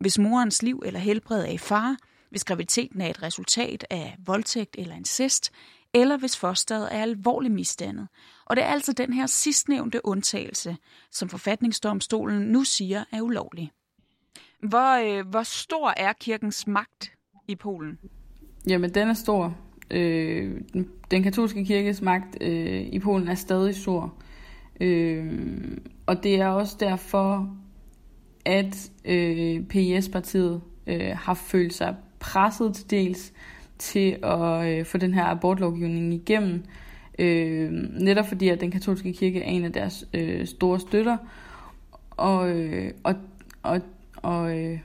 Hvis 0.00 0.18
morens 0.18 0.62
liv 0.62 0.82
eller 0.86 1.00
helbred 1.00 1.44
er 1.44 1.50
i 1.50 1.58
fare, 1.58 1.96
hvis 2.30 2.44
graviditeten 2.44 3.00
er 3.00 3.10
et 3.10 3.22
resultat 3.22 3.86
af 3.90 4.16
voldtægt 4.26 4.76
eller 4.78 4.94
incest, 4.94 5.52
eller 5.94 6.16
hvis 6.16 6.36
fosteret 6.36 6.94
er 6.94 7.02
alvorligt 7.02 7.54
misdannet. 7.54 8.08
Og 8.44 8.56
det 8.56 8.64
er 8.64 8.68
altså 8.68 8.92
den 8.92 9.12
her 9.12 9.26
sidstnævnte 9.26 10.06
undtagelse, 10.06 10.76
som 11.10 11.28
forfatningsdomstolen 11.28 12.42
nu 12.42 12.64
siger 12.64 13.04
er 13.12 13.20
ulovlig. 13.20 13.70
Hvor, 14.62 15.18
øh, 15.18 15.28
hvor 15.28 15.42
stor 15.42 15.94
er 15.96 16.12
kirkens 16.12 16.66
magt 16.66 17.12
i 17.48 17.56
Polen? 17.56 17.98
Jamen, 18.68 18.90
den 18.90 19.08
er 19.08 19.14
stor. 19.14 19.56
Øh, 19.90 20.60
den 21.10 21.22
katolske 21.22 21.64
kirkes 21.64 22.02
magt 22.02 22.42
øh, 22.42 22.80
i 22.80 22.98
Polen 22.98 23.28
er 23.28 23.34
stadig 23.34 23.74
stor. 23.74 24.14
Øh, 24.80 25.32
og 26.06 26.22
det 26.22 26.40
er 26.40 26.46
også 26.46 26.76
derfor, 26.80 27.56
at 28.44 28.90
øh, 29.04 29.62
PIS-partiet 29.62 30.60
øh, 30.86 31.10
har 31.14 31.34
følt 31.34 31.74
sig 31.74 31.96
presset 32.20 32.74
til 32.74 32.90
dels 32.90 33.32
til 33.78 34.16
at 34.22 34.78
øh, 34.78 34.84
få 34.84 34.98
den 34.98 35.14
her 35.14 35.24
abortlovgivning 35.24 36.14
igennem. 36.14 36.64
Øh, 37.18 37.72
netop 38.00 38.28
fordi, 38.28 38.48
at 38.48 38.60
den 38.60 38.70
katolske 38.70 39.12
kirke 39.12 39.40
er 39.42 39.50
en 39.50 39.64
af 39.64 39.72
deres 39.72 40.08
øh, 40.14 40.46
store 40.46 40.80
støtter. 40.80 41.16
Og, 42.10 42.50
øh, 42.50 42.92
og, 43.02 43.14
og, 43.62 43.80
og, 44.16 44.58
øh, 44.58 44.78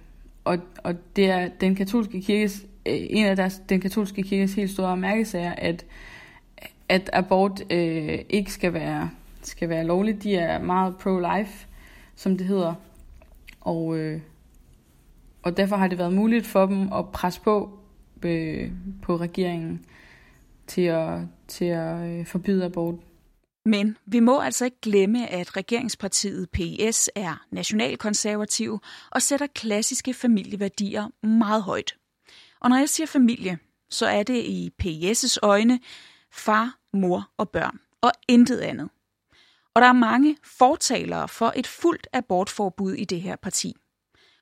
og, 0.43 0.57
og 0.83 0.95
det 1.15 1.29
er 1.29 1.49
den 1.61 1.75
katolske 1.75 2.21
kirkes, 2.21 2.65
Øh, 2.85 3.07
en 3.09 3.25
af 3.25 3.35
deres, 3.35 3.61
den 3.69 3.81
katolske 3.81 4.23
kirkes 4.23 4.53
helt 4.53 4.71
store 4.71 4.97
mærkesager, 4.97 5.53
at, 5.57 5.85
at 6.89 7.09
abort 7.13 7.61
øh, 7.69 8.19
ikke 8.29 8.53
skal 8.53 8.73
være, 8.73 9.09
skal 9.41 9.69
være 9.69 9.83
lovligt. 9.83 10.23
De 10.23 10.35
er 10.35 10.59
meget 10.59 10.95
pro-life, 10.99 11.67
som 12.15 12.37
det 12.37 12.47
hedder. 12.47 12.73
Og, 13.61 13.97
øh, 13.97 14.21
og 15.43 15.57
derfor 15.57 15.75
har 15.75 15.87
det 15.87 15.97
været 15.97 16.13
muligt 16.13 16.45
for 16.45 16.65
dem 16.65 16.93
at 16.93 17.09
presse 17.11 17.41
på 17.41 17.79
øh, 18.25 18.71
på 19.01 19.15
regeringen 19.15 19.85
til 20.67 20.81
at, 20.81 21.19
til 21.47 21.65
at 21.65 22.19
øh, 22.19 22.25
forbyde 22.25 22.65
abort. 22.65 22.95
Men 23.65 23.97
vi 24.05 24.19
må 24.19 24.39
altså 24.39 24.65
ikke 24.65 24.81
glemme, 24.81 25.27
at 25.27 25.57
regeringspartiet 25.57 26.49
PIS 26.49 27.09
er 27.15 27.45
nationalkonservativ 27.51 28.79
og 29.11 29.21
sætter 29.21 29.47
klassiske 29.55 30.13
familieværdier 30.13 31.27
meget 31.27 31.63
højt. 31.63 31.95
Og 32.59 32.69
når 32.69 32.77
jeg 32.77 32.89
siger 32.89 33.07
familie, 33.07 33.57
så 33.89 34.05
er 34.05 34.23
det 34.23 34.43
i 34.43 34.71
PS's 34.83 35.37
øjne 35.43 35.79
far, 36.31 36.77
mor 36.93 37.29
og 37.37 37.49
børn, 37.49 37.79
og 38.01 38.11
intet 38.27 38.59
andet. 38.59 38.89
Og 39.73 39.81
der 39.81 39.87
er 39.87 39.93
mange 39.93 40.37
fortalere 40.43 41.27
for 41.27 41.53
et 41.55 41.67
fuldt 41.67 42.07
abortforbud 42.13 42.93
i 42.93 43.05
det 43.05 43.21
her 43.21 43.35
parti. 43.35 43.75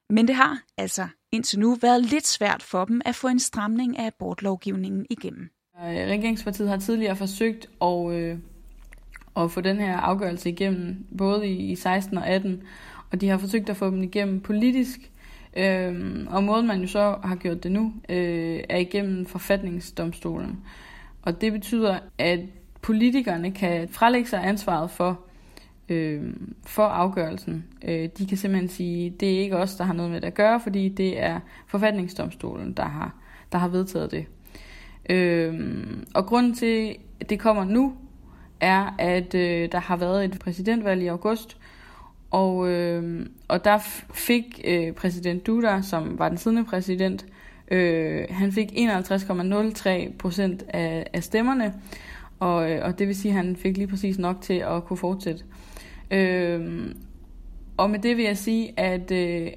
Men 0.09 0.27
det 0.27 0.35
har 0.35 0.63
altså 0.77 1.07
indtil 1.31 1.59
nu 1.59 1.75
været 1.75 2.05
lidt 2.05 2.27
svært 2.27 2.63
for 2.63 2.85
dem 2.85 3.01
at 3.05 3.15
få 3.15 3.27
en 3.27 3.39
stramning 3.39 3.97
af 3.97 4.07
abortlovgivningen 4.07 5.05
igennem. 5.09 5.49
Øh, 5.79 5.85
regeringspartiet 5.85 6.69
har 6.69 6.77
tidligere 6.77 7.15
forsøgt 7.15 7.69
at, 7.81 8.11
øh, 8.11 8.37
at 9.37 9.51
få 9.51 9.61
den 9.61 9.77
her 9.77 9.97
afgørelse 9.97 10.49
igennem, 10.49 11.05
både 11.17 11.47
i, 11.47 11.71
i 11.71 11.75
16 11.75 12.17
og 12.17 12.27
18, 12.27 12.63
og 13.11 13.21
de 13.21 13.29
har 13.29 13.37
forsøgt 13.37 13.69
at 13.69 13.77
få 13.77 13.85
dem 13.85 14.03
igennem 14.03 14.41
politisk. 14.41 15.11
Øh, 15.57 16.27
og 16.27 16.43
måden 16.43 16.67
man 16.67 16.81
jo 16.81 16.87
så 16.87 17.15
har 17.23 17.35
gjort 17.35 17.63
det 17.63 17.71
nu, 17.71 17.93
øh, 18.09 18.59
er 18.69 18.77
igennem 18.77 19.25
forfatningsdomstolen. 19.25 20.59
Og 21.21 21.41
det 21.41 21.51
betyder, 21.51 21.99
at 22.17 22.39
politikerne 22.81 23.51
kan 23.51 23.87
frelægge 23.89 24.29
sig 24.29 24.47
ansvaret 24.47 24.91
for, 24.91 25.19
øh, 25.89 26.33
for 26.65 26.83
afgørelsen. 26.83 27.65
Øh, 27.83 28.09
de 28.17 28.25
kan 28.27 28.37
simpelthen 28.37 28.69
sige, 28.69 29.09
det 29.09 29.35
er 29.35 29.39
ikke 29.39 29.57
os, 29.57 29.75
der 29.75 29.83
har 29.83 29.93
noget 29.93 30.11
med 30.11 30.21
det 30.21 30.27
at 30.27 30.33
gøre, 30.33 30.59
fordi 30.59 30.89
det 30.89 31.21
er 31.21 31.39
forfatningsdomstolen, 31.67 32.73
der 32.73 32.85
har, 32.85 33.15
der 33.51 33.57
har 33.57 33.67
vedtaget 33.67 34.11
det. 34.11 34.25
Øh, 35.09 35.83
og 36.13 36.25
grunden 36.25 36.53
til, 36.53 36.95
at 37.19 37.29
det 37.29 37.39
kommer 37.39 37.63
nu, 37.63 37.93
er, 38.59 38.95
at 38.99 39.35
øh, 39.35 39.71
der 39.71 39.79
har 39.79 39.95
været 39.95 40.25
et 40.25 40.39
præsidentvalg 40.39 41.01
i 41.01 41.07
august, 41.07 41.57
og, 42.33 42.69
øh, 42.69 43.25
og 43.47 43.65
der 43.65 43.77
fik 44.13 44.61
øh, 44.65 44.91
præsident 44.93 45.47
Duda, 45.47 45.81
som 45.81 46.19
var 46.19 46.29
den 46.29 46.37
siddende 46.37 46.65
præsident, 46.65 47.25
øh, 47.71 48.25
han 48.29 48.51
fik 48.51 48.71
51,03 48.71 50.17
procent 50.17 50.63
af, 50.67 51.07
af 51.13 51.23
stemmerne, 51.23 51.73
og, 52.39 52.71
øh, 52.71 52.85
og 52.85 52.99
det 52.99 53.07
vil 53.07 53.15
sige, 53.15 53.31
at 53.31 53.35
han 53.37 53.55
fik 53.55 53.77
lige 53.77 53.87
præcis 53.87 54.19
nok 54.19 54.41
til 54.41 54.53
at 54.53 54.85
kunne 54.85 54.97
fortsætte. 54.97 55.43
Øh, 56.11 56.89
og 57.77 57.89
med 57.89 57.99
det 57.99 58.17
vil 58.17 58.25
jeg 58.25 58.37
sige, 58.37 58.79
at, 58.79 59.11
øh, 59.11 59.47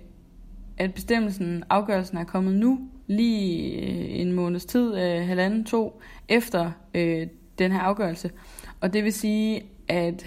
at 0.78 0.95
bestemmelsen, 0.95 1.64
afgørelsen 1.71 2.18
er 2.18 2.25
kommet 2.25 2.54
nu, 2.54 2.80
lige 3.06 3.73
øh, 3.73 4.21
en 4.21 4.33
måneds 4.33 4.64
tid, 4.64 4.95
øh, 4.95 5.26
halvanden, 5.26 5.64
to, 5.64 6.00
efter 6.28 6.71
øh, 6.95 7.26
den 7.59 7.73
her 7.73 7.80
afgørelse. 7.80 8.30
Og 8.80 8.92
det 8.92 9.04
vil 9.04 9.12
sige, 9.12 9.62
at, 9.88 10.26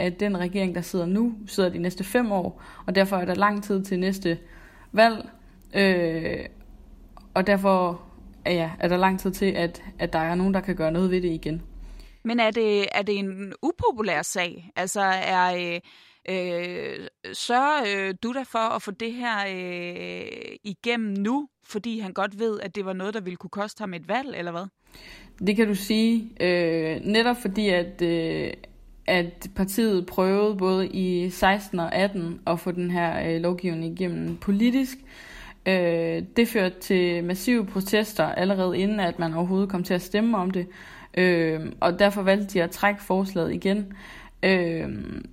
at 0.00 0.20
den 0.20 0.38
regering, 0.38 0.74
der 0.74 0.80
sidder 0.80 1.06
nu, 1.06 1.34
sidder 1.46 1.68
de 1.68 1.78
næste 1.78 2.04
fem 2.04 2.32
år, 2.32 2.62
og 2.86 2.94
derfor 2.94 3.16
er 3.16 3.24
der 3.24 3.34
lang 3.34 3.64
tid 3.64 3.84
til 3.84 3.98
næste 3.98 4.38
valg, 4.92 5.28
øh, 5.74 6.44
og 7.34 7.46
derfor 7.46 8.02
ja, 8.46 8.70
er 8.78 8.88
der 8.88 8.96
lang 8.96 9.20
tid 9.20 9.30
til, 9.30 9.46
at, 9.46 9.82
at 9.98 10.12
der 10.12 10.18
er 10.18 10.34
nogen, 10.34 10.54
der 10.54 10.60
kan 10.60 10.76
gøre 10.76 10.92
noget 10.92 11.10
ved 11.10 11.22
det 11.22 11.32
igen. 11.32 11.62
Men 12.24 12.40
er 12.40 12.50
det, 12.50 12.86
er 12.92 13.02
det 13.02 13.18
en 13.18 13.52
upopulær 13.62 14.22
sag? 14.22 14.70
Altså 14.76 15.00
er... 15.24 15.74
Øh 15.74 15.80
Øh, 16.28 17.06
sørger 17.32 18.08
øh, 18.08 18.14
du 18.22 18.32
der 18.32 18.44
for 18.44 18.58
at 18.58 18.82
få 18.82 18.90
det 18.90 19.12
her 19.12 19.36
øh, 19.48 20.56
igennem 20.64 21.12
nu, 21.12 21.48
fordi 21.64 21.98
han 21.98 22.12
godt 22.12 22.38
ved, 22.38 22.60
at 22.60 22.74
det 22.74 22.84
var 22.84 22.92
noget, 22.92 23.14
der 23.14 23.20
ville 23.20 23.36
kunne 23.36 23.50
koste 23.50 23.80
ham 23.80 23.94
et 23.94 24.08
valg, 24.08 24.34
eller 24.36 24.52
hvad? 24.52 24.66
Det 25.46 25.56
kan 25.56 25.66
du 25.66 25.74
sige. 25.74 26.30
Øh, 26.40 27.00
netop 27.04 27.36
fordi, 27.40 27.68
at, 27.68 28.02
øh, 28.02 28.52
at 29.10 29.46
partiet 29.54 30.06
prøvede 30.06 30.56
både 30.56 30.88
i 30.88 31.30
16 31.30 31.80
og 31.80 31.94
18 31.94 32.40
at 32.46 32.60
få 32.60 32.70
den 32.70 32.90
her 32.90 33.28
øh, 33.28 33.40
lovgivning 33.40 34.00
igennem 34.00 34.36
politisk. 34.36 34.98
Øh, 35.66 36.22
det 36.36 36.48
førte 36.48 36.80
til 36.80 37.24
massive 37.24 37.66
protester 37.66 38.24
allerede 38.24 38.78
inden, 38.78 39.00
at 39.00 39.18
man 39.18 39.34
overhovedet 39.34 39.68
kom 39.68 39.82
til 39.82 39.94
at 39.94 40.02
stemme 40.02 40.38
om 40.38 40.50
det. 40.50 40.66
Øh, 41.14 41.60
og 41.80 41.98
derfor 41.98 42.22
valgte 42.22 42.46
de 42.46 42.62
at 42.62 42.70
trække 42.70 43.02
forslaget 43.02 43.54
igen. 43.54 43.92
Øh, 44.42 44.88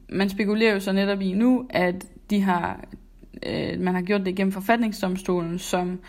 man 0.10 0.30
spekulerer 0.30 0.74
jo 0.74 0.80
så 0.80 0.92
netop 0.92 1.22
i 1.22 1.34
nu, 1.34 1.66
at 1.70 2.06
de 2.30 2.42
har, 2.42 2.80
øh, 3.46 3.80
man 3.80 3.96
har 3.96 4.02
gjort 4.02 4.26
det 4.26 4.36
gennem 4.36 4.52
forfatningsdomstolen, 4.52 5.60
som 5.60 6.00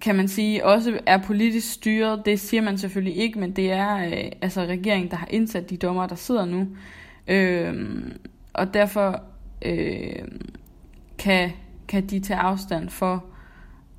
kan 0.00 0.14
man 0.14 0.28
sige 0.28 0.66
også 0.66 1.00
er 1.06 1.18
politisk 1.18 1.72
styret. 1.72 2.22
Det 2.24 2.40
siger 2.40 2.62
man 2.62 2.78
selvfølgelig 2.78 3.16
ikke, 3.16 3.38
men 3.38 3.52
det 3.52 3.72
er 3.72 3.96
øh, 3.96 4.32
altså 4.42 4.60
regeringen, 4.60 5.10
der 5.10 5.16
har 5.16 5.28
indsat 5.30 5.70
de 5.70 5.76
dommer, 5.76 6.06
der 6.06 6.14
sidder 6.14 6.44
nu. 6.44 6.68
Øh, 7.28 7.74
og 8.52 8.74
derfor 8.74 9.22
øh, 9.64 10.24
kan, 11.18 11.50
kan 11.88 12.06
de 12.06 12.20
tage 12.20 12.40
afstand 12.40 12.88
for, 12.88 13.24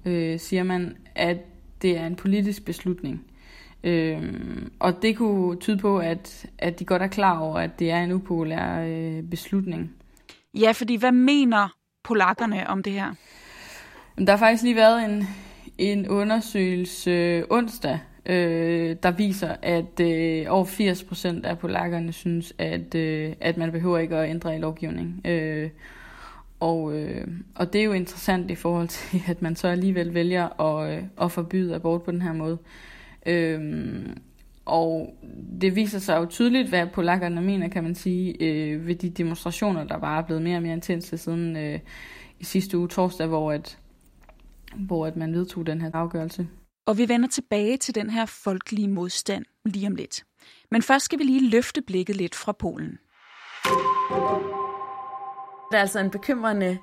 øh, 0.06 0.40
siger 0.40 0.64
man, 0.64 0.98
at 1.16 1.38
det 1.82 1.98
er 1.98 2.06
en 2.06 2.16
politisk 2.16 2.66
beslutning. 2.66 3.26
Øhm, 3.84 4.72
og 4.80 5.02
det 5.02 5.18
kunne 5.18 5.60
tyde 5.60 5.78
på, 5.78 6.00
at, 6.00 6.46
at 6.58 6.80
de 6.80 6.86
godt 6.86 7.02
er 7.02 7.08
klar 7.08 7.40
over, 7.40 7.60
at 7.60 7.80
det 7.80 7.92
er 7.92 8.04
en 8.04 8.12
upopulær 8.12 8.82
øh, 8.82 9.24
beslutning. 9.24 9.92
Ja, 10.54 10.72
fordi 10.72 10.96
hvad 10.96 11.12
mener 11.12 11.76
polakkerne 12.04 12.70
om 12.70 12.84
det 12.84 12.94
her? 12.94 13.14
Der 14.18 14.32
har 14.32 14.38
faktisk 14.38 14.64
lige 14.64 14.76
været 14.76 15.06
en, 15.06 15.28
en 15.82 16.08
undersøgelse 16.08 17.44
onsdag, 17.50 18.00
øh, 18.26 18.96
der 19.04 19.12
viser, 19.12 19.56
at 19.62 20.00
øh, 20.00 20.46
over 20.50 20.66
80 20.66 21.04
procent 21.04 21.46
af 21.46 21.60
polakkerne 21.60 22.12
synes, 22.12 22.54
at, 22.58 22.96
øh, 22.96 23.34
at 23.40 23.58
man 23.58 23.72
behøver 23.72 23.98
ikke 23.98 24.16
at 24.16 24.30
ændre 24.30 24.56
i 24.56 24.60
lovgivning. 24.60 25.22
Øh, 25.28 25.70
og, 26.60 26.96
øh, 26.96 27.28
og 27.56 27.74
det 27.74 27.82
er 27.82 27.86
jo 27.86 27.92
interessant 27.94 28.52
i 28.52 28.56
forhold 28.56 28.88
til, 28.98 29.22
at 29.28 29.42
man 29.42 29.56
så 29.56 29.68
alligevel 29.68 30.14
vælger 30.14 30.62
at, 30.62 30.98
øh, 30.98 31.04
at 31.22 31.32
forbyde 31.32 31.76
abort 31.76 32.04
på 32.04 32.12
den 32.12 32.22
her 32.22 32.34
måde. 32.34 32.58
Øh, 33.26 34.06
og 34.66 35.16
det 35.62 35.76
viser 35.76 36.00
sig 36.00 36.18
jo 36.18 36.26
tydeligt, 36.26 36.70
hvad 36.70 36.88
polakkerne 36.88 37.42
mener, 37.42 37.68
kan 37.68 37.84
man 37.84 37.96
sige, 37.96 38.44
øh, 38.44 38.88
ved 38.88 38.96
de 38.96 39.10
demonstrationer, 39.10 39.84
der 39.84 40.00
bare 40.00 40.22
er 40.22 40.26
blevet 40.26 40.42
mere 40.42 40.58
og 40.58 40.62
mere 40.62 40.74
intense 40.74 41.18
siden 41.18 41.58
øh, 41.58 41.80
i 42.40 42.44
sidste 42.44 42.78
uge 42.78 42.88
torsdag, 42.88 43.28
hvor, 43.28 43.52
at, 43.52 43.78
hvor 44.76 45.06
at 45.06 45.16
man 45.16 45.34
vedtog 45.34 45.66
den 45.66 45.82
her 45.82 45.90
afgørelse. 45.94 46.48
Og 46.86 46.98
vi 46.98 47.10
vender 47.10 47.30
tilbage 47.30 47.78
til 47.78 47.96
den 47.96 48.10
her 48.10 48.26
folkelige 48.26 48.88
modstand 48.88 49.46
lige 49.66 49.88
om 49.88 49.96
lidt. 49.96 50.24
Men 50.72 50.82
først 50.82 51.06
skal 51.06 51.20
vi 51.20 51.24
lige 51.24 51.50
løfte 51.50 51.82
blikket 51.82 52.16
lidt 52.16 52.36
fra 52.36 52.52
Polen. 52.52 53.00
Det 55.72 55.78
er 55.78 55.82
altså 55.82 56.00
en 56.00 56.10
bekymrende 56.10 56.78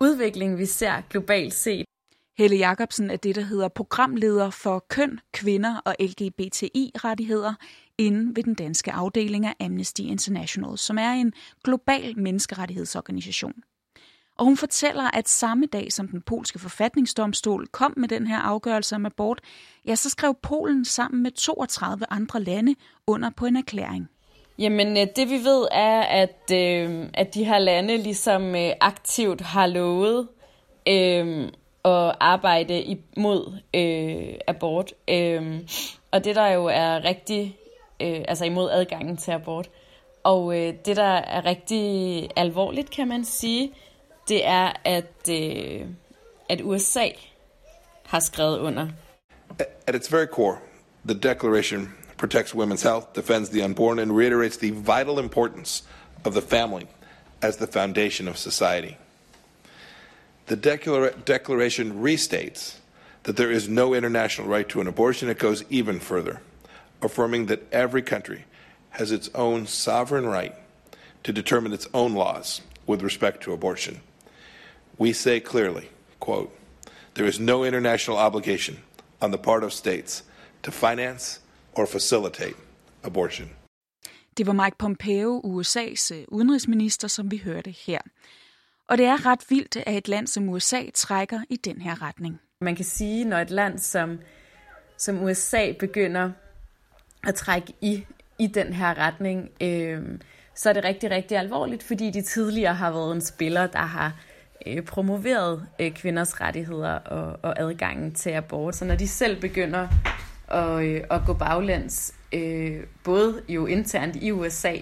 udvikling, 0.00 0.58
vi 0.58 0.66
ser 0.66 1.02
globalt 1.10 1.54
set. 1.54 1.84
Helle 2.38 2.56
Jacobsen 2.56 3.10
er 3.10 3.16
det, 3.16 3.34
der 3.34 3.42
hedder 3.42 3.68
programleder 3.68 4.50
for 4.50 4.84
køn, 4.88 5.20
kvinder 5.32 5.80
og 5.84 5.96
LGBTI-rettigheder 6.00 7.54
inden 7.98 8.36
ved 8.36 8.42
den 8.42 8.54
danske 8.54 8.92
afdeling 8.92 9.46
af 9.46 9.54
Amnesty 9.60 10.00
International, 10.00 10.78
som 10.78 10.98
er 10.98 11.10
en 11.10 11.32
global 11.64 12.18
menneskerettighedsorganisation. 12.18 13.62
Og 14.38 14.44
hun 14.44 14.56
fortæller, 14.56 15.10
at 15.16 15.28
samme 15.28 15.66
dag 15.66 15.92
som 15.92 16.08
den 16.08 16.20
polske 16.20 16.58
forfatningsdomstol 16.58 17.66
kom 17.66 17.94
med 17.96 18.08
den 18.08 18.26
her 18.26 18.38
afgørelse 18.38 18.94
om 18.94 19.06
abort, 19.06 19.40
ja, 19.86 19.94
så 19.94 20.10
skrev 20.10 20.34
Polen 20.42 20.84
sammen 20.84 21.22
med 21.22 21.30
32 21.30 22.06
andre 22.10 22.42
lande 22.42 22.74
under 23.06 23.30
på 23.30 23.46
en 23.46 23.56
erklæring. 23.56 24.08
Jamen, 24.58 24.96
øh, 24.96 25.06
det 25.16 25.30
vi 25.30 25.44
ved 25.44 25.68
er, 25.72 26.00
at, 26.00 26.50
øh, 26.52 27.08
at 27.14 27.34
de 27.34 27.44
her 27.44 27.58
lande 27.58 27.96
ligesom 27.96 28.56
øh, 28.56 28.70
aktivt 28.80 29.40
har 29.40 29.66
lovet 29.66 30.28
øh, 30.88 31.48
at 31.84 32.14
arbejde 32.20 32.82
imod 32.82 33.58
øh, 33.74 34.34
abort. 34.46 34.92
Øh, 35.08 35.60
og 36.10 36.24
det 36.24 36.36
der 36.36 36.46
jo 36.46 36.66
er 36.66 37.04
rigtig, 37.04 37.56
øh, 38.00 38.24
altså 38.28 38.44
imod 38.44 38.70
adgangen 38.70 39.16
til 39.16 39.30
abort. 39.30 39.70
Og 40.22 40.58
øh, 40.58 40.74
det 40.86 40.96
der 40.96 41.02
er 41.16 41.46
rigtig 41.46 42.28
alvorligt, 42.36 42.90
kan 42.90 43.08
man 43.08 43.24
sige, 43.24 43.72
det 44.28 44.46
er, 44.46 44.72
at, 44.84 45.28
øh, 45.30 45.86
at 46.48 46.60
USA 46.62 47.08
har 48.04 48.20
skrevet 48.20 48.58
under. 48.58 48.88
At 49.86 49.94
its 49.94 50.12
very 50.12 50.26
core, 50.26 50.58
the 51.04 51.14
Declaration 51.14 51.94
protects 52.16 52.54
women's 52.54 52.82
health, 52.82 53.14
defends 53.14 53.50
the 53.50 53.64
unborn, 53.64 53.98
and 53.98 54.16
reiterates 54.16 54.56
the 54.56 54.70
vital 54.70 55.18
importance 55.18 55.84
of 56.24 56.32
the 56.32 56.42
family 56.42 56.86
as 57.42 57.56
the 57.56 57.66
foundation 57.66 58.28
of 58.28 58.38
society. 58.38 58.96
The 60.46 60.56
declara- 60.56 61.24
Declaration 61.24 62.02
restates 62.02 62.76
that 63.22 63.36
there 63.36 63.50
is 63.50 63.68
no 63.68 63.94
international 63.94 64.48
right 64.48 64.68
to 64.68 64.80
an 64.80 64.86
abortion. 64.86 65.28
It 65.28 65.38
goes 65.38 65.64
even 65.70 66.00
further, 66.00 66.40
affirming 67.02 67.46
that 67.46 67.62
every 67.72 68.02
country 68.02 68.44
has 68.90 69.10
its 69.10 69.30
own 69.34 69.66
sovereign 69.66 70.26
right 70.26 70.54
to 71.24 71.32
determine 71.32 71.72
its 71.72 71.88
own 71.92 72.14
laws 72.14 72.60
with 72.86 73.02
respect 73.02 73.42
to 73.42 73.52
abortion. 73.52 74.00
We 75.00 75.12
say 75.12 75.40
clearly, 75.40 75.84
quote, 76.20 76.50
there 77.14 77.28
is 77.28 77.40
no 77.40 77.64
international 77.64 78.18
obligation 78.18 78.78
on 79.20 79.32
the 79.32 79.42
part 79.42 79.64
of 79.64 79.72
states 79.72 80.24
to 80.62 80.70
finance 80.70 81.40
or 81.72 81.86
facilitate 81.86 82.56
abortion. 83.02 83.48
Det 84.36 84.46
var 84.46 84.52
Mike 84.52 84.76
Pompeo, 84.78 85.40
USA's 85.44 86.14
øh, 86.14 86.24
udenrigsminister, 86.28 87.08
som 87.08 87.30
vi 87.30 87.36
hørte 87.44 87.70
her. 87.70 87.98
Og 88.88 88.98
det 88.98 89.06
er 89.06 89.26
ret 89.26 89.40
vildt, 89.48 89.76
at 89.76 89.96
et 89.96 90.08
land 90.08 90.26
som 90.26 90.48
USA 90.48 90.82
trækker 90.94 91.40
i 91.50 91.56
den 91.56 91.80
her 91.80 92.02
retning. 92.02 92.40
Man 92.60 92.76
kan 92.76 92.84
sige, 92.84 93.24
når 93.24 93.38
et 93.38 93.50
land 93.50 93.78
som, 93.78 94.18
som 94.98 95.22
USA 95.22 95.72
begynder 95.78 96.30
at 97.26 97.34
trække 97.34 97.72
i, 97.80 98.06
i 98.38 98.46
den 98.46 98.72
her 98.72 98.98
retning, 98.98 99.50
øh, 99.60 100.02
så 100.54 100.68
er 100.68 100.72
det 100.72 100.84
rigtig, 100.84 101.10
rigtig 101.10 101.38
alvorligt, 101.38 101.82
fordi 101.82 102.10
de 102.10 102.22
tidligere 102.22 102.74
har 102.74 102.90
været 102.90 103.14
en 103.14 103.20
spiller, 103.20 103.66
der 103.66 103.78
har 103.78 104.16
øh, 104.66 104.82
promoveret 104.82 105.66
øh, 105.80 105.90
kvinders 105.90 106.40
rettigheder 106.40 106.92
og, 106.94 107.38
og 107.42 107.60
adgangen 107.60 108.14
til 108.14 108.30
abort. 108.30 108.76
Så 108.76 108.84
når 108.84 108.94
de 108.94 109.08
selv 109.08 109.40
begynder 109.40 109.88
at, 110.48 110.84
øh, 110.84 111.00
at 111.10 111.20
gå 111.26 111.32
baglæns, 111.32 112.14
øh, 112.32 112.80
både 113.04 113.42
jo 113.48 113.66
internt 113.66 114.16
i 114.16 114.32
USA, 114.32 114.74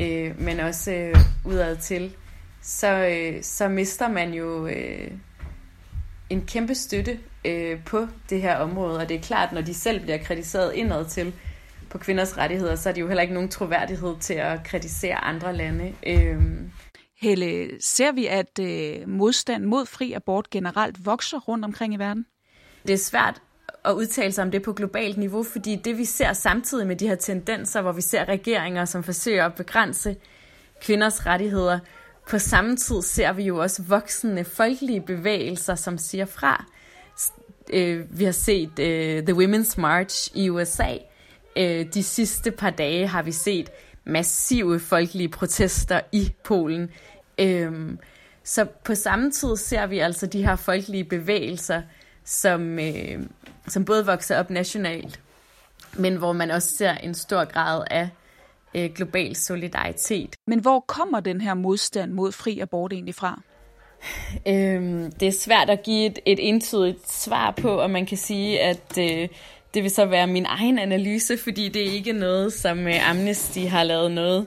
øh, 0.00 0.40
men 0.40 0.60
også 0.60 0.92
øh, 0.92 1.16
udad 1.44 1.76
til, 1.76 2.12
så, 2.62 3.06
øh, 3.06 3.42
så 3.42 3.68
mister 3.68 4.08
man 4.08 4.34
jo 4.34 4.66
øh, 4.66 5.10
en 6.30 6.46
kæmpe 6.46 6.74
støtte 6.74 7.18
øh, 7.44 7.84
på 7.84 8.06
det 8.30 8.42
her 8.42 8.56
område. 8.56 8.98
Og 8.98 9.08
det 9.08 9.16
er 9.16 9.20
klart, 9.20 9.52
når 9.52 9.60
de 9.60 9.74
selv 9.74 10.00
bliver 10.00 10.18
kritiseret 10.18 10.74
indad 10.74 11.04
til 11.04 11.32
på 11.90 11.98
kvinders 11.98 12.38
rettigheder, 12.38 12.76
så 12.76 12.88
er 12.88 12.92
de 12.92 13.00
jo 13.00 13.06
heller 13.06 13.22
ikke 13.22 13.34
nogen 13.34 13.48
troværdighed 13.48 14.16
til 14.20 14.34
at 14.34 14.64
kritisere 14.64 15.24
andre 15.24 15.56
lande. 15.56 15.94
Øh, 16.06 16.42
Helle, 17.22 17.70
ser 17.80 18.12
vi, 18.12 18.26
at 18.26 18.58
øh, 18.60 19.08
modstand 19.08 19.64
mod 19.64 19.86
fri 19.86 20.12
abort 20.12 20.50
generelt 20.50 21.06
vokser 21.06 21.38
rundt 21.38 21.64
omkring 21.64 21.94
i 21.94 21.96
verden? 21.96 22.26
Det 22.86 22.92
er 22.92 22.98
svært 22.98 23.42
at 23.84 23.92
udtale 23.92 24.32
sig 24.32 24.44
om 24.44 24.50
det 24.50 24.62
på 24.62 24.72
globalt 24.72 25.16
niveau, 25.16 25.42
fordi 25.42 25.76
det 25.76 25.98
vi 25.98 26.04
ser 26.04 26.32
samtidig 26.32 26.86
med 26.86 26.96
de 26.96 27.08
her 27.08 27.14
tendenser, 27.14 27.82
hvor 27.82 27.92
vi 27.92 28.00
ser 28.00 28.24
regeringer, 28.24 28.84
som 28.84 29.02
forsøger 29.02 29.46
at 29.46 29.54
begrænse 29.54 30.16
kvinders 30.80 31.26
rettigheder, 31.26 31.78
på 32.30 32.38
samme 32.38 32.76
tid 32.76 33.02
ser 33.02 33.32
vi 33.32 33.42
jo 33.42 33.58
også 33.58 33.82
voksende 33.82 34.44
folkelige 34.44 35.00
bevægelser, 35.00 35.74
som 35.74 35.98
siger 35.98 36.24
fra. 36.24 36.64
Øh, 37.72 38.18
vi 38.18 38.24
har 38.24 38.32
set 38.32 38.78
øh, 38.78 39.22
The 39.22 39.34
Women's 39.34 39.80
March 39.80 40.30
i 40.34 40.50
USA. 40.50 40.96
Øh, 41.56 41.86
de 41.94 42.02
sidste 42.02 42.50
par 42.50 42.70
dage 42.70 43.06
har 43.06 43.22
vi 43.22 43.32
set 43.32 43.70
massive 44.04 44.80
folkelige 44.80 45.28
protester 45.28 46.00
i 46.12 46.32
Polen. 46.44 46.90
Uh, 47.42 47.96
så 48.44 48.66
på 48.84 48.94
samme 48.94 49.30
tid 49.30 49.56
ser 49.56 49.86
vi 49.86 49.98
altså 49.98 50.26
de 50.26 50.46
her 50.46 50.56
folkelige 50.56 51.04
bevægelser, 51.04 51.82
som, 52.24 52.78
uh, 52.78 53.22
som 53.68 53.84
både 53.84 54.06
vokser 54.06 54.38
op 54.38 54.50
nationalt, 54.50 55.20
men 55.98 56.16
hvor 56.16 56.32
man 56.32 56.50
også 56.50 56.76
ser 56.76 56.94
en 56.94 57.14
stor 57.14 57.44
grad 57.44 57.84
af 57.90 58.08
øh, 58.74 58.90
global 58.94 59.36
solidaritet. 59.36 60.36
Men 60.46 60.58
hvor 60.58 60.80
kommer 60.80 61.20
den 61.20 61.40
her 61.40 61.54
modstand 61.54 62.12
mod 62.12 62.32
fri 62.32 62.60
abort 62.60 62.92
egentlig 62.92 63.14
fra? 63.14 63.40
Øhm, 64.48 65.12
det 65.12 65.28
er 65.28 65.32
svært 65.32 65.70
at 65.70 65.82
give 65.82 66.06
et, 66.06 66.18
et 66.26 66.48
entydigt 66.48 67.10
svar 67.10 67.50
på, 67.50 67.80
og 67.80 67.90
man 67.90 68.06
kan 68.06 68.18
sige, 68.18 68.60
at 68.60 68.98
øh, 68.98 69.28
det 69.74 69.82
vil 69.82 69.90
så 69.90 70.04
være 70.04 70.26
min 70.26 70.46
egen 70.48 70.78
analyse, 70.78 71.36
fordi 71.36 71.68
det 71.68 71.88
er 71.88 71.92
ikke 71.92 72.12
noget, 72.12 72.52
som 72.52 72.86
øh, 72.86 73.10
Amnesty 73.10 73.58
har 73.58 73.84
lavet 73.84 74.12
noget 74.12 74.46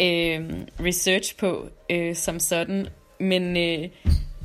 øh, 0.00 0.50
research 0.80 1.36
på 1.36 1.68
øh, 1.90 2.16
som 2.16 2.40
sådan. 2.40 2.86
Men, 3.20 3.56
øh, 3.56 3.88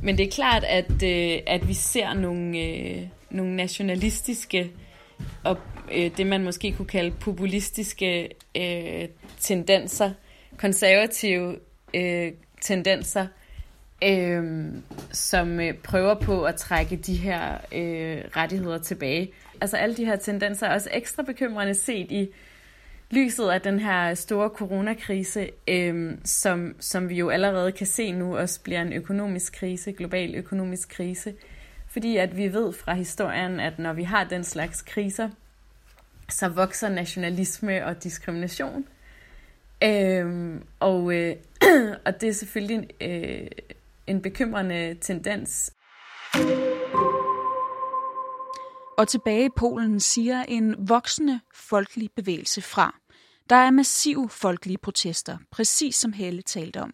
men 0.04 0.17
det 0.17 0.28
er 0.28 0.32
klart, 0.32 0.63
at, 0.63 1.04
øh, 1.04 1.39
at 1.48 1.67
vi 1.67 1.74
ser 1.74 2.13
nogle, 2.13 2.60
øh, 2.60 3.02
nogle 3.30 3.56
nationalistiske 3.56 4.72
og 5.43 5.58
øh, 5.91 6.12
det, 6.17 6.28
man 6.28 6.43
måske 6.43 6.72
kunne 6.72 6.86
kalde 6.86 7.12
populistiske 7.12 8.30
øh, 8.58 9.08
tendenser, 9.39 10.12
konservative 10.58 11.56
øh, 11.93 12.32
tendenser, 12.62 13.28
øh, 14.04 14.67
som 15.12 15.60
øh, 15.60 15.74
prøver 15.74 16.15
på 16.15 16.43
at 16.43 16.56
trække 16.56 16.95
de 16.95 17.15
her 17.15 17.54
øh, 17.72 18.24
rettigheder 18.36 18.78
tilbage. 18.78 19.32
Altså 19.62 19.78
alle 19.78 19.95
de 19.95 20.06
her 20.06 20.15
tendenser 20.15 20.67
er 20.67 20.74
også 20.74 20.89
ekstra 20.93 21.24
bekymrende 21.24 21.74
set 21.74 22.12
i 22.12 22.30
lyset 23.12 23.50
af 23.50 23.62
den 23.62 23.80
her 23.80 24.13
store 24.13 24.50
coronakrise, 24.50 25.50
øh, 25.67 26.17
som, 26.24 26.76
som 26.80 27.10
vi 27.10 27.15
jo 27.15 27.30
allerede 27.30 27.72
kan 27.72 27.88
se 27.88 28.12
nu 28.12 28.38
også 28.38 28.62
bliver 28.62 28.82
en 28.82 28.93
økonomisk 28.93 29.54
krise, 29.54 29.91
global 29.91 30.36
økonomisk 30.36 30.89
krise. 30.89 31.34
Fordi 31.88 32.17
at 32.17 32.38
vi 32.38 32.54
ved 32.54 32.74
fra 32.74 32.93
historien, 32.93 33.60
at 33.60 33.80
når 33.80 33.93
vi 33.93 34.04
har 34.04 34.24
den 34.24 34.43
slags 34.43 34.82
kriser, 34.82 35.30
så 36.30 36.48
vokser 36.48 36.89
nationalisme 36.89 37.86
og 37.86 38.04
diskrimination. 38.04 38.86
Øhm, 39.84 40.63
og, 40.80 41.13
øh, 41.13 41.36
og 42.06 42.22
det 42.22 42.30
er 42.30 42.34
selvfølgelig 42.34 42.89
en, 43.00 43.12
øh, 43.12 43.48
en 44.08 44.22
bekymrende 44.22 44.98
tendens. 45.02 45.74
Og 48.99 49.07
tilbage 49.07 49.45
i 49.45 49.49
Polen 49.55 49.99
siger 49.99 50.43
en 50.43 50.75
voksende 50.89 51.39
folkelig 51.53 52.09
bevægelse 52.15 52.62
fra. 52.62 52.95
Der 53.49 53.55
er 53.55 53.71
massive 53.71 54.29
folkelige 54.29 54.77
protester, 54.77 55.38
præcis 55.51 55.95
som 55.95 56.13
Helle 56.13 56.41
talte 56.41 56.81
om. 56.81 56.93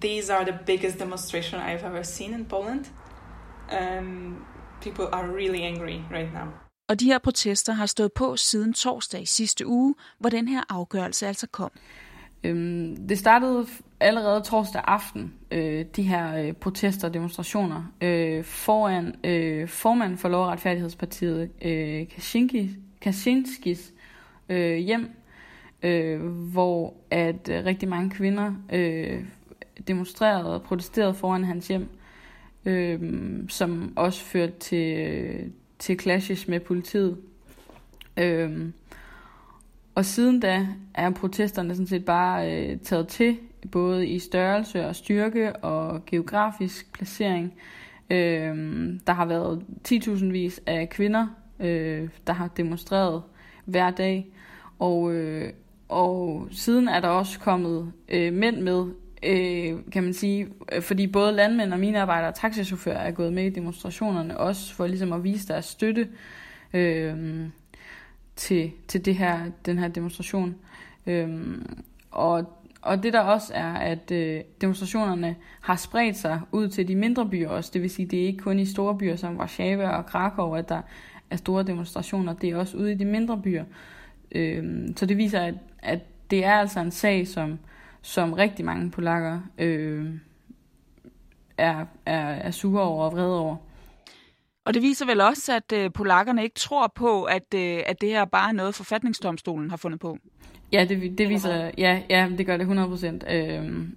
These 0.00 0.34
are 0.34 0.44
the 0.44 0.58
biggest 0.66 0.98
demonstration 0.98 1.60
I've 1.60 1.86
ever 1.86 2.02
seen 2.02 2.34
in 2.34 2.44
Poland. 2.44 2.84
Um, 3.72 4.44
people 4.82 5.14
are 5.14 5.36
really 5.36 5.60
angry 5.60 6.00
right 6.12 6.32
now. 6.32 6.46
Og 6.88 7.00
de 7.00 7.04
her 7.04 7.18
protester 7.18 7.72
har 7.72 7.86
stået 7.86 8.12
på 8.12 8.36
siden 8.36 8.72
torsdag 8.72 9.22
i 9.22 9.26
sidste 9.26 9.66
uge, 9.66 9.94
hvor 10.20 10.30
den 10.30 10.48
her 10.48 10.62
afgørelse 10.68 11.26
altså 11.26 11.46
kom. 11.46 11.70
Øhm, 12.44 13.06
det 13.08 13.18
startede 13.18 13.66
allerede 14.04 14.40
torsdag 14.40 14.82
aften, 14.86 15.34
øh, 15.50 15.84
de 15.96 16.02
her 16.02 16.42
øh, 16.42 16.52
protester 16.52 17.08
og 17.08 17.14
demonstrationer, 17.14 17.92
øh, 18.00 18.44
foran 18.44 19.14
øh, 19.24 19.68
formanden 19.68 20.18
for 20.18 20.28
Lov- 20.28 20.44
og 20.44 20.48
Retfærdighedspartiet, 20.48 21.50
øh, 21.64 22.06
Kaczynskis, 23.00 23.92
øh, 24.48 24.76
hjem, 24.76 25.10
øh, 25.82 26.20
hvor 26.26 26.94
at 27.10 27.48
øh, 27.48 27.64
rigtig 27.64 27.88
mange 27.88 28.10
kvinder 28.10 28.52
øh, 28.72 29.24
demonstrerede 29.88 30.54
og 30.54 30.62
protesterede 30.62 31.14
foran 31.14 31.44
hans 31.44 31.68
hjem, 31.68 31.88
øh, 32.64 33.00
som 33.48 33.92
også 33.96 34.24
førte 34.24 34.58
til, 34.60 35.52
til 35.78 36.00
clashes 36.00 36.48
med 36.48 36.60
politiet. 36.60 37.18
Øh, 38.16 38.68
og 39.94 40.04
siden 40.04 40.40
da 40.40 40.66
er 40.94 41.10
protesterne 41.10 41.74
sådan 41.74 41.86
set 41.86 42.04
bare 42.04 42.52
øh, 42.52 42.78
taget 42.78 43.08
til, 43.08 43.38
både 43.72 44.06
i 44.06 44.18
størrelse 44.18 44.86
og 44.86 44.96
styrke 44.96 45.56
og 45.56 46.06
geografisk 46.06 46.92
placering. 46.92 47.54
Øh, 48.10 48.56
der 49.06 49.12
har 49.12 49.24
været 49.24 49.62
10.000 49.88 50.24
vis 50.24 50.60
af 50.66 50.88
kvinder, 50.90 51.26
øh, 51.60 52.08
der 52.26 52.32
har 52.32 52.48
demonstreret 52.48 53.22
hver 53.64 53.90
dag. 53.90 54.26
Og, 54.78 55.12
øh, 55.12 55.52
og 55.88 56.48
siden 56.50 56.88
er 56.88 57.00
der 57.00 57.08
også 57.08 57.40
kommet 57.40 57.92
øh, 58.08 58.32
mænd 58.32 58.60
med, 58.60 58.84
øh, 59.22 59.78
kan 59.92 60.02
man 60.02 60.12
sige, 60.12 60.48
fordi 60.80 61.06
både 61.06 61.32
landmænd 61.32 61.72
og 61.72 61.80
minearbejdere 61.80 62.30
og 62.30 62.34
taxichauffører 62.34 62.98
er 62.98 63.10
gået 63.10 63.32
med 63.32 63.44
i 63.44 63.50
demonstrationerne, 63.50 64.38
også 64.38 64.74
for 64.74 64.86
ligesom 64.86 65.12
at 65.12 65.24
vise 65.24 65.48
deres 65.48 65.64
støtte. 65.64 66.08
Øh, 66.74 67.48
til, 68.36 68.72
til 68.88 69.04
det 69.04 69.16
her, 69.16 69.40
den 69.66 69.78
her 69.78 69.88
demonstration. 69.88 70.54
Øh, 71.06 71.58
og, 72.10 72.58
og 72.84 73.02
det 73.02 73.12
der 73.12 73.20
også 73.20 73.52
er, 73.54 73.72
at 73.72 74.10
øh, 74.10 74.40
demonstrationerne 74.60 75.36
har 75.60 75.76
spredt 75.76 76.16
sig 76.16 76.40
ud 76.52 76.68
til 76.68 76.88
de 76.88 76.94
mindre 76.96 77.28
byer 77.28 77.48
også. 77.48 77.70
Det 77.74 77.82
vil 77.82 77.90
sige, 77.90 78.06
det 78.06 78.22
er 78.22 78.26
ikke 78.26 78.38
kun 78.38 78.58
i 78.58 78.66
store 78.66 78.98
byer 78.98 79.16
som 79.16 79.38
Warszawa 79.38 79.88
og 79.88 80.06
Krakow, 80.06 80.54
at 80.54 80.68
der 80.68 80.82
er 81.30 81.36
store 81.36 81.62
demonstrationer. 81.62 82.32
Det 82.32 82.50
er 82.50 82.56
også 82.56 82.76
ude 82.76 82.92
i 82.92 82.94
de 82.94 83.04
mindre 83.04 83.40
byer. 83.42 83.64
Øh, 84.32 84.88
så 84.96 85.06
det 85.06 85.16
viser, 85.16 85.40
at, 85.40 85.54
at 85.78 86.00
det 86.30 86.44
er 86.44 86.52
altså 86.52 86.80
en 86.80 86.90
sag, 86.90 87.28
som, 87.28 87.58
som 88.02 88.32
rigtig 88.32 88.64
mange 88.64 88.90
polakker 88.90 89.40
øh, 89.58 90.10
er, 91.58 91.84
er, 92.06 92.26
er 92.26 92.50
sure 92.50 92.82
over 92.82 93.04
og 93.04 93.12
vrede 93.12 93.40
over. 93.40 93.56
Og 94.66 94.74
det 94.74 94.82
viser 94.82 95.06
vel 95.06 95.20
også, 95.20 95.52
at 95.56 95.72
øh, 95.72 95.92
polakkerne 95.92 96.42
ikke 96.42 96.54
tror 96.54 96.92
på, 96.94 97.24
at, 97.24 97.54
øh, 97.54 97.82
at 97.86 98.00
det 98.00 98.08
her 98.08 98.24
bare 98.24 98.48
er 98.48 98.52
noget, 98.52 98.74
forfatningsdomstolen 98.74 99.70
har 99.70 99.76
fundet 99.76 100.00
på. 100.00 100.18
Ja, 100.72 100.84
det, 100.88 101.18
det 101.18 101.28
viser, 101.28 101.70
ja, 101.78 102.02
ja, 102.10 102.28
det 102.38 102.46
gør 102.46 102.56
det 102.56 102.60
100 102.60 102.88
procent. 102.88 103.24
Øh, 103.30 103.88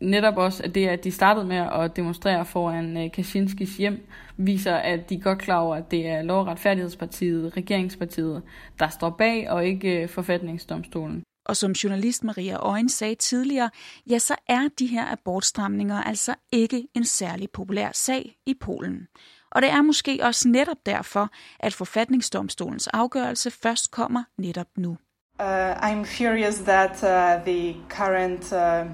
netop 0.00 0.36
også, 0.36 0.62
at 0.62 0.74
det, 0.74 0.88
at 0.88 1.04
de 1.04 1.12
startede 1.12 1.46
med 1.46 1.56
at 1.56 1.96
demonstrere 1.96 2.44
foran 2.44 2.96
øh, 2.96 3.12
Kaczynskis 3.12 3.76
hjem, 3.76 4.06
viser, 4.36 4.74
at 4.74 5.10
de 5.10 5.14
er 5.14 5.20
godt 5.20 5.38
klar 5.38 5.58
over, 5.58 5.76
at 5.76 5.90
det 5.90 6.06
er 6.06 6.22
Lov- 6.22 6.40
og 6.40 6.46
Retfærdighedspartiet, 6.46 7.56
regeringspartiet, 7.56 8.42
der 8.78 8.88
står 8.88 9.10
bag, 9.10 9.50
og 9.50 9.66
ikke 9.66 10.02
øh, 10.02 10.08
forfatningsdomstolen. 10.08 11.22
Og 11.44 11.56
som 11.56 11.72
journalist 11.72 12.24
Maria 12.24 12.56
Øjen 12.56 12.88
sagde 12.88 13.14
tidligere, 13.14 13.70
ja, 14.10 14.18
så 14.18 14.34
er 14.46 14.68
de 14.78 14.86
her 14.86 15.12
abortstramninger 15.12 16.02
altså 16.02 16.34
ikke 16.52 16.86
en 16.94 17.04
særlig 17.04 17.50
populær 17.50 17.90
sag 17.94 18.36
i 18.46 18.54
Polen. 18.60 19.06
Og 19.50 19.62
det 19.62 19.70
er 19.70 19.82
måske 19.82 20.20
også 20.22 20.48
netop 20.48 20.76
derfor, 20.86 21.28
at 21.60 21.74
forfatningsdomstolens 21.74 22.86
afgørelse 22.86 23.50
først 23.50 23.90
kommer 23.90 24.22
netop 24.38 24.66
nu. 24.76 24.96
Uh, 25.40 25.72
I'm 25.72 26.04
furious 26.04 26.58
that 26.58 27.02
uh, 27.02 27.44
the 27.44 27.76
current 27.88 28.52
uh, 28.52 28.86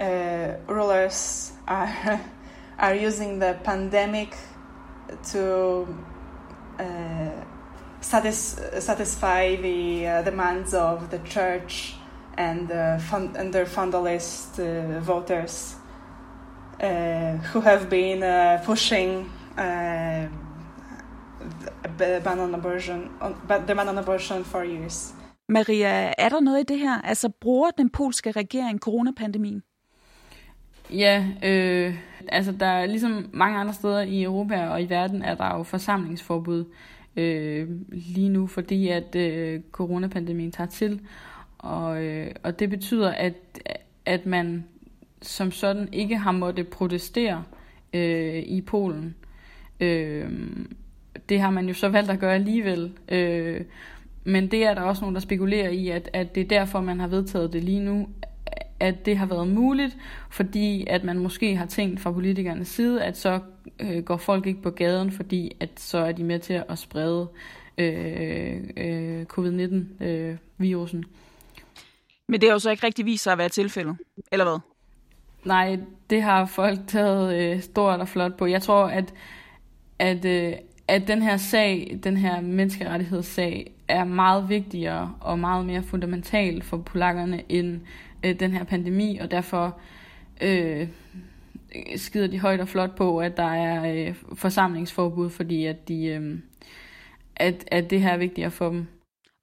uh, 0.00 0.54
rulers 0.68 1.52
are, 1.66 1.88
are 2.78 3.06
using 3.06 3.42
the 3.42 3.54
pandemic 3.64 4.36
to 5.32 5.82
uh, 6.80 6.86
satis 8.00 8.58
satisfy 8.80 9.56
the 9.56 10.06
uh, 10.06 10.24
demands 10.24 10.74
of 10.74 11.00
the 11.10 11.20
church 11.26 11.96
and, 12.36 12.70
uh, 12.70 12.98
fund 12.98 13.36
and 13.36 13.52
their 13.52 13.66
fundalist 13.66 14.58
uh, 14.58 15.00
voters. 15.00 15.76
Who 17.54 17.60
have 17.60 17.88
been 17.90 18.22
uh, 18.22 18.64
pushing 18.64 19.30
uh, 19.58 20.28
the 21.98 22.20
ban 22.24 22.38
on 22.38 22.54
abortion, 22.54 23.10
the 23.48 23.74
ban 23.74 23.88
on 23.88 23.98
abortion 23.98 24.44
for 24.44 24.62
years. 24.62 25.14
Maria, 25.48 26.12
er 26.18 26.28
der 26.28 26.40
noget 26.40 26.60
i 26.60 26.64
det 26.72 26.78
her? 26.78 27.02
Altså, 27.02 27.28
bruger 27.28 27.70
den 27.70 27.90
polske 27.90 28.30
regering 28.30 28.78
coronapandemien? 28.78 29.62
Ja, 30.90 31.26
øh, 31.42 31.94
altså 32.28 32.52
der 32.52 32.66
er 32.66 32.86
ligesom 32.86 33.30
mange 33.32 33.58
andre 33.58 33.74
steder 33.74 34.00
i 34.00 34.22
Europa 34.22 34.68
og 34.68 34.82
i 34.82 34.88
verden, 34.88 35.22
er 35.22 35.34
der 35.34 35.56
jo 35.56 35.62
forsamlingsforbud 35.62 36.64
øh, 37.16 37.68
lige 37.92 38.28
nu, 38.28 38.46
fordi 38.46 38.88
at 38.88 39.16
øh, 39.16 39.60
coronapandemien 39.72 40.52
tager 40.52 40.68
til. 40.68 41.00
Og, 41.58 42.04
øh, 42.04 42.30
og 42.42 42.58
det 42.58 42.70
betyder, 42.70 43.12
at, 43.12 43.34
at 44.06 44.26
man 44.26 44.64
som 45.22 45.50
sådan 45.50 45.88
ikke 45.92 46.16
har 46.16 46.32
måttet 46.32 46.68
protestere 46.68 47.44
øh, 47.92 48.38
i 48.38 48.60
Polen. 48.60 49.14
Øh, 49.80 50.30
det 51.28 51.40
har 51.40 51.50
man 51.50 51.68
jo 51.68 51.74
så 51.74 51.88
valgt 51.88 52.10
at 52.10 52.18
gøre 52.18 52.34
alligevel. 52.34 52.92
Øh, 53.08 53.60
men 54.24 54.50
det 54.50 54.64
er 54.64 54.74
der 54.74 54.82
også 54.82 55.00
nogen, 55.00 55.14
der 55.14 55.20
spekulerer 55.20 55.68
i, 55.68 55.88
at, 55.88 56.10
at 56.12 56.34
det 56.34 56.40
er 56.40 56.48
derfor, 56.48 56.80
man 56.80 57.00
har 57.00 57.06
vedtaget 57.06 57.52
det 57.52 57.64
lige 57.64 57.80
nu, 57.80 58.08
at 58.80 59.06
det 59.06 59.18
har 59.18 59.26
været 59.26 59.48
muligt, 59.48 59.96
fordi 60.30 60.86
at 60.86 61.04
man 61.04 61.18
måske 61.18 61.56
har 61.56 61.66
tænkt 61.66 62.00
fra 62.00 62.12
politikernes 62.12 62.68
side, 62.68 63.02
at 63.02 63.16
så 63.16 63.40
øh, 63.80 64.04
går 64.04 64.16
folk 64.16 64.46
ikke 64.46 64.62
på 64.62 64.70
gaden, 64.70 65.12
fordi 65.12 65.56
at 65.60 65.70
så 65.76 65.98
er 65.98 66.12
de 66.12 66.24
med 66.24 66.38
til 66.38 66.62
at 66.68 66.78
sprede 66.78 67.28
øh, 67.78 68.60
øh, 68.76 69.24
covid-19-virusen. 69.24 70.98
Øh, 70.98 71.04
Men 72.28 72.40
det 72.40 72.48
har 72.48 72.54
jo 72.54 72.58
så 72.58 72.70
ikke 72.70 72.86
rigtig 72.86 73.06
vist 73.06 73.22
sig 73.22 73.32
at 73.32 73.38
være 73.38 73.48
tilfældet, 73.48 73.96
eller 74.32 74.44
hvad? 74.44 74.75
Nej, 75.46 75.78
det 76.10 76.22
har 76.22 76.46
folk 76.46 76.78
taget 76.86 77.34
øh, 77.34 77.62
stort 77.62 78.00
og 78.00 78.08
flot 78.08 78.36
på. 78.36 78.46
Jeg 78.46 78.62
tror, 78.62 78.84
at, 78.84 79.14
at, 79.98 80.24
øh, 80.24 80.52
at 80.88 81.08
den 81.08 81.22
her 81.22 81.36
sag, 81.36 82.00
den 82.04 82.16
her 82.16 82.40
menneskerettighedssag, 82.40 83.72
er 83.88 84.04
meget 84.04 84.48
vigtigere 84.48 85.14
og 85.20 85.38
meget 85.38 85.66
mere 85.66 85.82
fundamental 85.82 86.62
for 86.62 86.76
polakkerne 86.76 87.42
end 87.48 87.80
øh, 88.24 88.40
den 88.40 88.52
her 88.52 88.64
pandemi, 88.64 89.18
og 89.18 89.30
derfor 89.30 89.78
øh, 90.40 90.88
skider 91.96 92.26
de 92.26 92.40
højt 92.40 92.60
og 92.60 92.68
flot 92.68 92.96
på, 92.96 93.18
at 93.18 93.36
der 93.36 93.54
er 93.54 94.08
øh, 94.08 94.14
forsamlingsforbud, 94.34 95.30
fordi 95.30 95.64
at, 95.64 95.88
de, 95.88 96.04
øh, 96.06 96.38
at, 97.36 97.64
at 97.66 97.90
det 97.90 98.00
her 98.00 98.10
er 98.10 98.16
vigtigere 98.16 98.50
for 98.50 98.68
dem. 98.68 98.86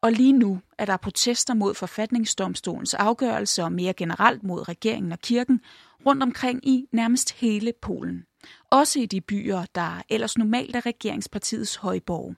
Og 0.02 0.12
lige 0.12 0.34
nu 0.34 0.60
er 0.78 0.86
der 0.86 0.98
protester 0.98 1.54
mod 1.54 1.74
forfatningsdomstolens 1.74 2.94
afgørelse 2.94 3.64
og 3.64 3.72
mere 3.72 3.94
generelt 3.94 4.44
mod 4.44 4.70
regeringen 4.70 5.12
og 5.12 5.20
kirken 5.20 5.62
rundt 6.06 6.24
omkring 6.24 6.68
i 6.68 6.86
nærmest 6.92 7.34
hele 7.34 7.74
Polen. 7.82 8.26
Også 8.70 9.00
i 9.00 9.06
de 9.06 9.22
byer, 9.22 9.66
der 9.76 10.02
ellers 10.10 10.38
normalt 10.38 10.76
er 10.76 10.86
regeringspartiets 10.86 11.76
højborg. 11.76 12.36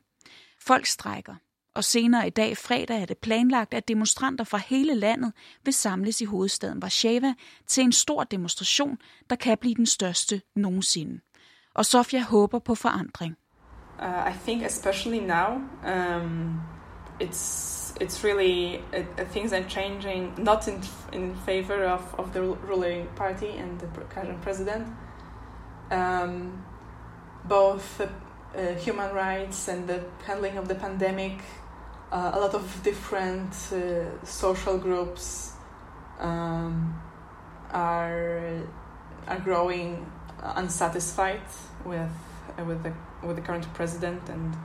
Folk 0.60 0.86
strækker, 0.86 1.36
og 1.76 1.84
senere 1.84 2.28
i 2.28 2.30
dag 2.30 2.58
fredag 2.58 3.02
er 3.02 3.06
det 3.06 3.18
planlagt, 3.18 3.74
at 3.74 3.88
demonstranter 3.88 4.44
fra 4.44 4.58
hele 4.58 4.96
landet 4.96 5.34
vil 5.64 5.74
samles 5.74 6.22
i 6.22 6.26
hovedstaden 6.26 6.80
Warszawa 6.80 7.34
til 7.68 7.84
en 7.84 7.92
stor 7.92 8.24
demonstration, 8.24 8.98
der 9.30 9.36
kan 9.36 9.58
blive 9.58 9.76
den 9.76 9.86
største 9.86 10.42
nogensinde. 10.56 11.20
Og 11.74 11.86
Sofia 11.86 12.22
håber 12.22 12.60
på 12.60 12.76
forandring. 12.76 13.36
Uh, 14.00 14.32
I 14.32 14.38
think 14.44 14.66
especially 14.66 15.20
now, 15.20 15.62
um, 15.86 16.62
it's 17.22 17.85
it's 18.00 18.24
really 18.24 18.84
uh, 18.94 19.26
things 19.26 19.54
are 19.54 19.64
changing, 19.64 20.34
not 20.38 20.68
in 20.68 20.82
in 21.12 21.36
favor 21.36 21.86
of, 21.86 22.16
of 22.20 22.34
the 22.34 22.42
ruling 22.42 23.08
party 23.16 23.52
and 23.52 23.80
the 23.80 23.88
current 24.10 24.42
president. 24.42 24.88
Um, 25.92 26.66
both 27.46 27.98
the 27.98 28.10
uh, 28.56 28.76
human 28.76 29.14
rights 29.14 29.68
and 29.68 29.88
the 29.88 30.04
handling 30.26 30.58
of 30.58 30.68
the 30.68 30.76
pandemic, 30.76 31.40
uh, 32.12 32.32
a 32.34 32.40
lot 32.40 32.54
of 32.54 32.84
different 32.84 33.54
uh, 33.72 34.26
social 34.26 34.78
groups 34.78 35.54
um, 36.20 37.02
are 37.72 38.64
are 39.28 39.40
growing 39.40 40.06
unsatisfied 40.56 41.42
with 41.86 42.12
with 42.66 42.84
the 42.84 42.94
with 43.26 43.36
the 43.36 43.42
current 43.42 43.72
president 43.74 44.30
and 44.30 44.56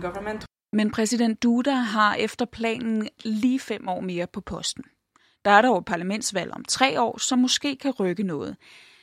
government. 0.00 0.44
Men 0.74 0.90
præsident 0.90 1.42
Duda 1.42 1.74
har 1.74 2.14
efter 2.14 2.44
planen 2.44 3.08
lige 3.24 3.60
fem 3.60 3.88
år 3.88 4.00
mere 4.00 4.26
på 4.26 4.40
posten. 4.40 4.84
Der 5.44 5.50
er 5.50 5.62
dog 5.62 5.78
et 5.78 5.84
parlamentsvalg 5.84 6.52
om 6.52 6.64
tre 6.64 7.00
år, 7.00 7.18
som 7.18 7.38
måske 7.38 7.76
kan 7.76 7.90
rykke 7.90 8.22
noget. 8.22 8.56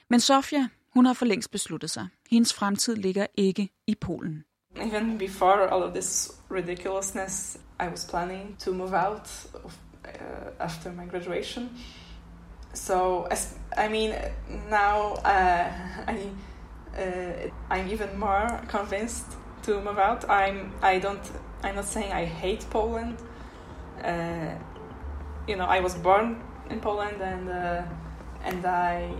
Men 0.10 0.20
Sofia, 0.20 0.68
hun 0.94 1.06
har 1.06 1.14
for 1.14 1.26
længst 1.26 1.52
besluttet 1.52 1.90
sig. 1.90 2.08
Hendes 2.32 2.54
fremtid 2.54 2.96
ligger 2.96 3.26
ikke 3.38 3.70
i 3.88 3.96
Polen. 3.96 4.44
Even 4.76 5.18
before 5.18 5.74
all 5.74 5.84
of 5.84 5.94
this 5.94 6.32
ridiculousness, 6.52 7.58
I 7.80 7.88
was 7.88 8.08
planning 8.10 8.60
to 8.60 8.74
move 8.74 8.94
out 8.94 9.46
of, 9.64 9.78
uh, 10.06 10.66
after 10.66 10.92
my 10.92 11.10
graduation. 11.10 11.70
So, 12.74 13.22
as, 13.32 13.58
I 13.78 13.88
mean, 13.88 14.14
now 14.70 15.14
uh, 15.26 15.68
I, 16.08 16.16
uh, 16.98 17.78
I'm 17.78 17.94
even 17.94 18.20
more 18.20 18.48
convinced 18.70 19.26
to 19.64 19.72
move 19.72 20.00
out. 20.00 20.30
I'm, 20.30 20.72
I 20.96 21.00
don't 21.00 21.32
I'm 21.63 21.76
not 21.76 21.86
saying 21.86 22.12
I 22.12 22.26
hate 22.26 22.65
Poland, 22.69 23.17
uh, 24.04 24.56
you 25.47 25.56
know, 25.56 25.65
I 25.65 25.80
was 25.80 25.95
born 25.95 26.41
in 26.69 26.80
Poland 26.80 27.21
and 27.21 27.50
uh, 27.50 27.84
and 28.43 28.65
I 28.65 29.13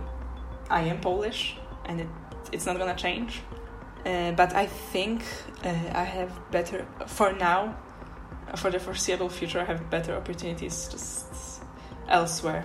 I 0.70 0.82
am 0.82 1.00
Polish 1.00 1.56
and 1.86 2.00
it, 2.00 2.08
it's 2.52 2.66
not 2.66 2.78
gonna 2.78 2.96
change. 2.96 3.42
Uh, 4.04 4.32
but 4.32 4.54
I 4.54 4.66
think 4.66 5.22
uh, 5.64 5.68
I 5.94 6.04
have 6.04 6.32
better 6.50 6.84
for 7.06 7.32
now, 7.32 7.76
for 8.56 8.70
the 8.70 8.80
foreseeable 8.80 9.28
future. 9.28 9.60
I 9.60 9.64
have 9.64 9.88
better 9.90 10.16
opportunities 10.16 10.88
just 10.88 11.62
elsewhere. 12.08 12.64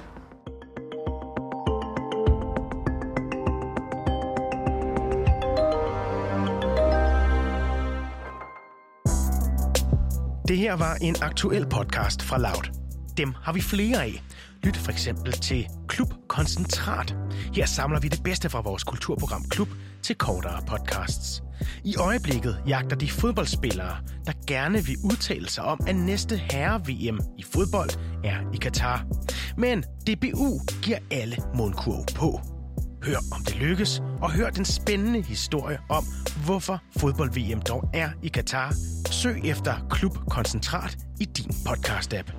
Det 10.48 10.58
her 10.58 10.74
var 10.74 10.98
en 11.02 11.16
aktuel 11.22 11.66
podcast 11.70 12.22
fra 12.22 12.38
Loud. 12.38 12.72
Dem 13.18 13.34
har 13.44 13.54
vi 13.54 13.62
flere 13.62 14.04
af. 14.04 14.24
Lyt 14.64 14.78
for 14.78 14.92
eksempel 14.92 15.32
til 15.32 15.68
Klub 15.88 16.14
Koncentrat. 16.28 17.16
Her 17.56 17.66
samler 17.66 18.00
vi 18.00 18.08
det 18.08 18.24
bedste 18.24 18.50
fra 18.50 18.62
vores 18.62 18.84
kulturprogram 18.84 19.44
Klub 19.50 19.68
til 20.04 20.16
kortere 20.16 20.62
podcasts. 20.68 21.44
I 21.84 21.96
øjeblikket 21.96 22.64
jagter 22.68 22.96
de 22.96 23.10
fodboldspillere, 23.12 23.98
der 24.26 24.32
gerne 24.48 24.86
vil 24.86 24.98
udtale 25.04 25.50
sig 25.50 25.64
om, 25.64 25.80
at 25.88 25.96
næste 25.96 26.38
herre-VM 26.38 27.20
i 27.38 27.44
fodbold 27.54 27.90
er 28.24 28.38
i 28.54 28.58
Katar. 28.58 29.06
Men 29.58 29.82
DBU 29.82 30.60
giver 30.82 30.98
alle 31.12 31.38
mundkurv 31.56 32.06
på. 32.16 32.57
Hør 33.08 33.18
om 33.32 33.44
det 33.44 33.56
lykkes, 33.56 34.02
og 34.22 34.32
hør 34.32 34.50
den 34.50 34.66
spændende 34.66 35.22
historie 35.22 35.80
om, 35.90 36.04
hvorfor 36.46 36.82
fodbold-VM 36.98 37.62
dog 37.62 37.90
er 37.94 38.10
i 38.24 38.28
Katar. 38.28 38.74
Søg 39.12 39.46
efter 39.46 39.88
Klub 39.90 40.18
Koncentrat 40.30 40.98
i 41.20 41.26
din 41.26 41.52
podcast-app. 41.68 42.32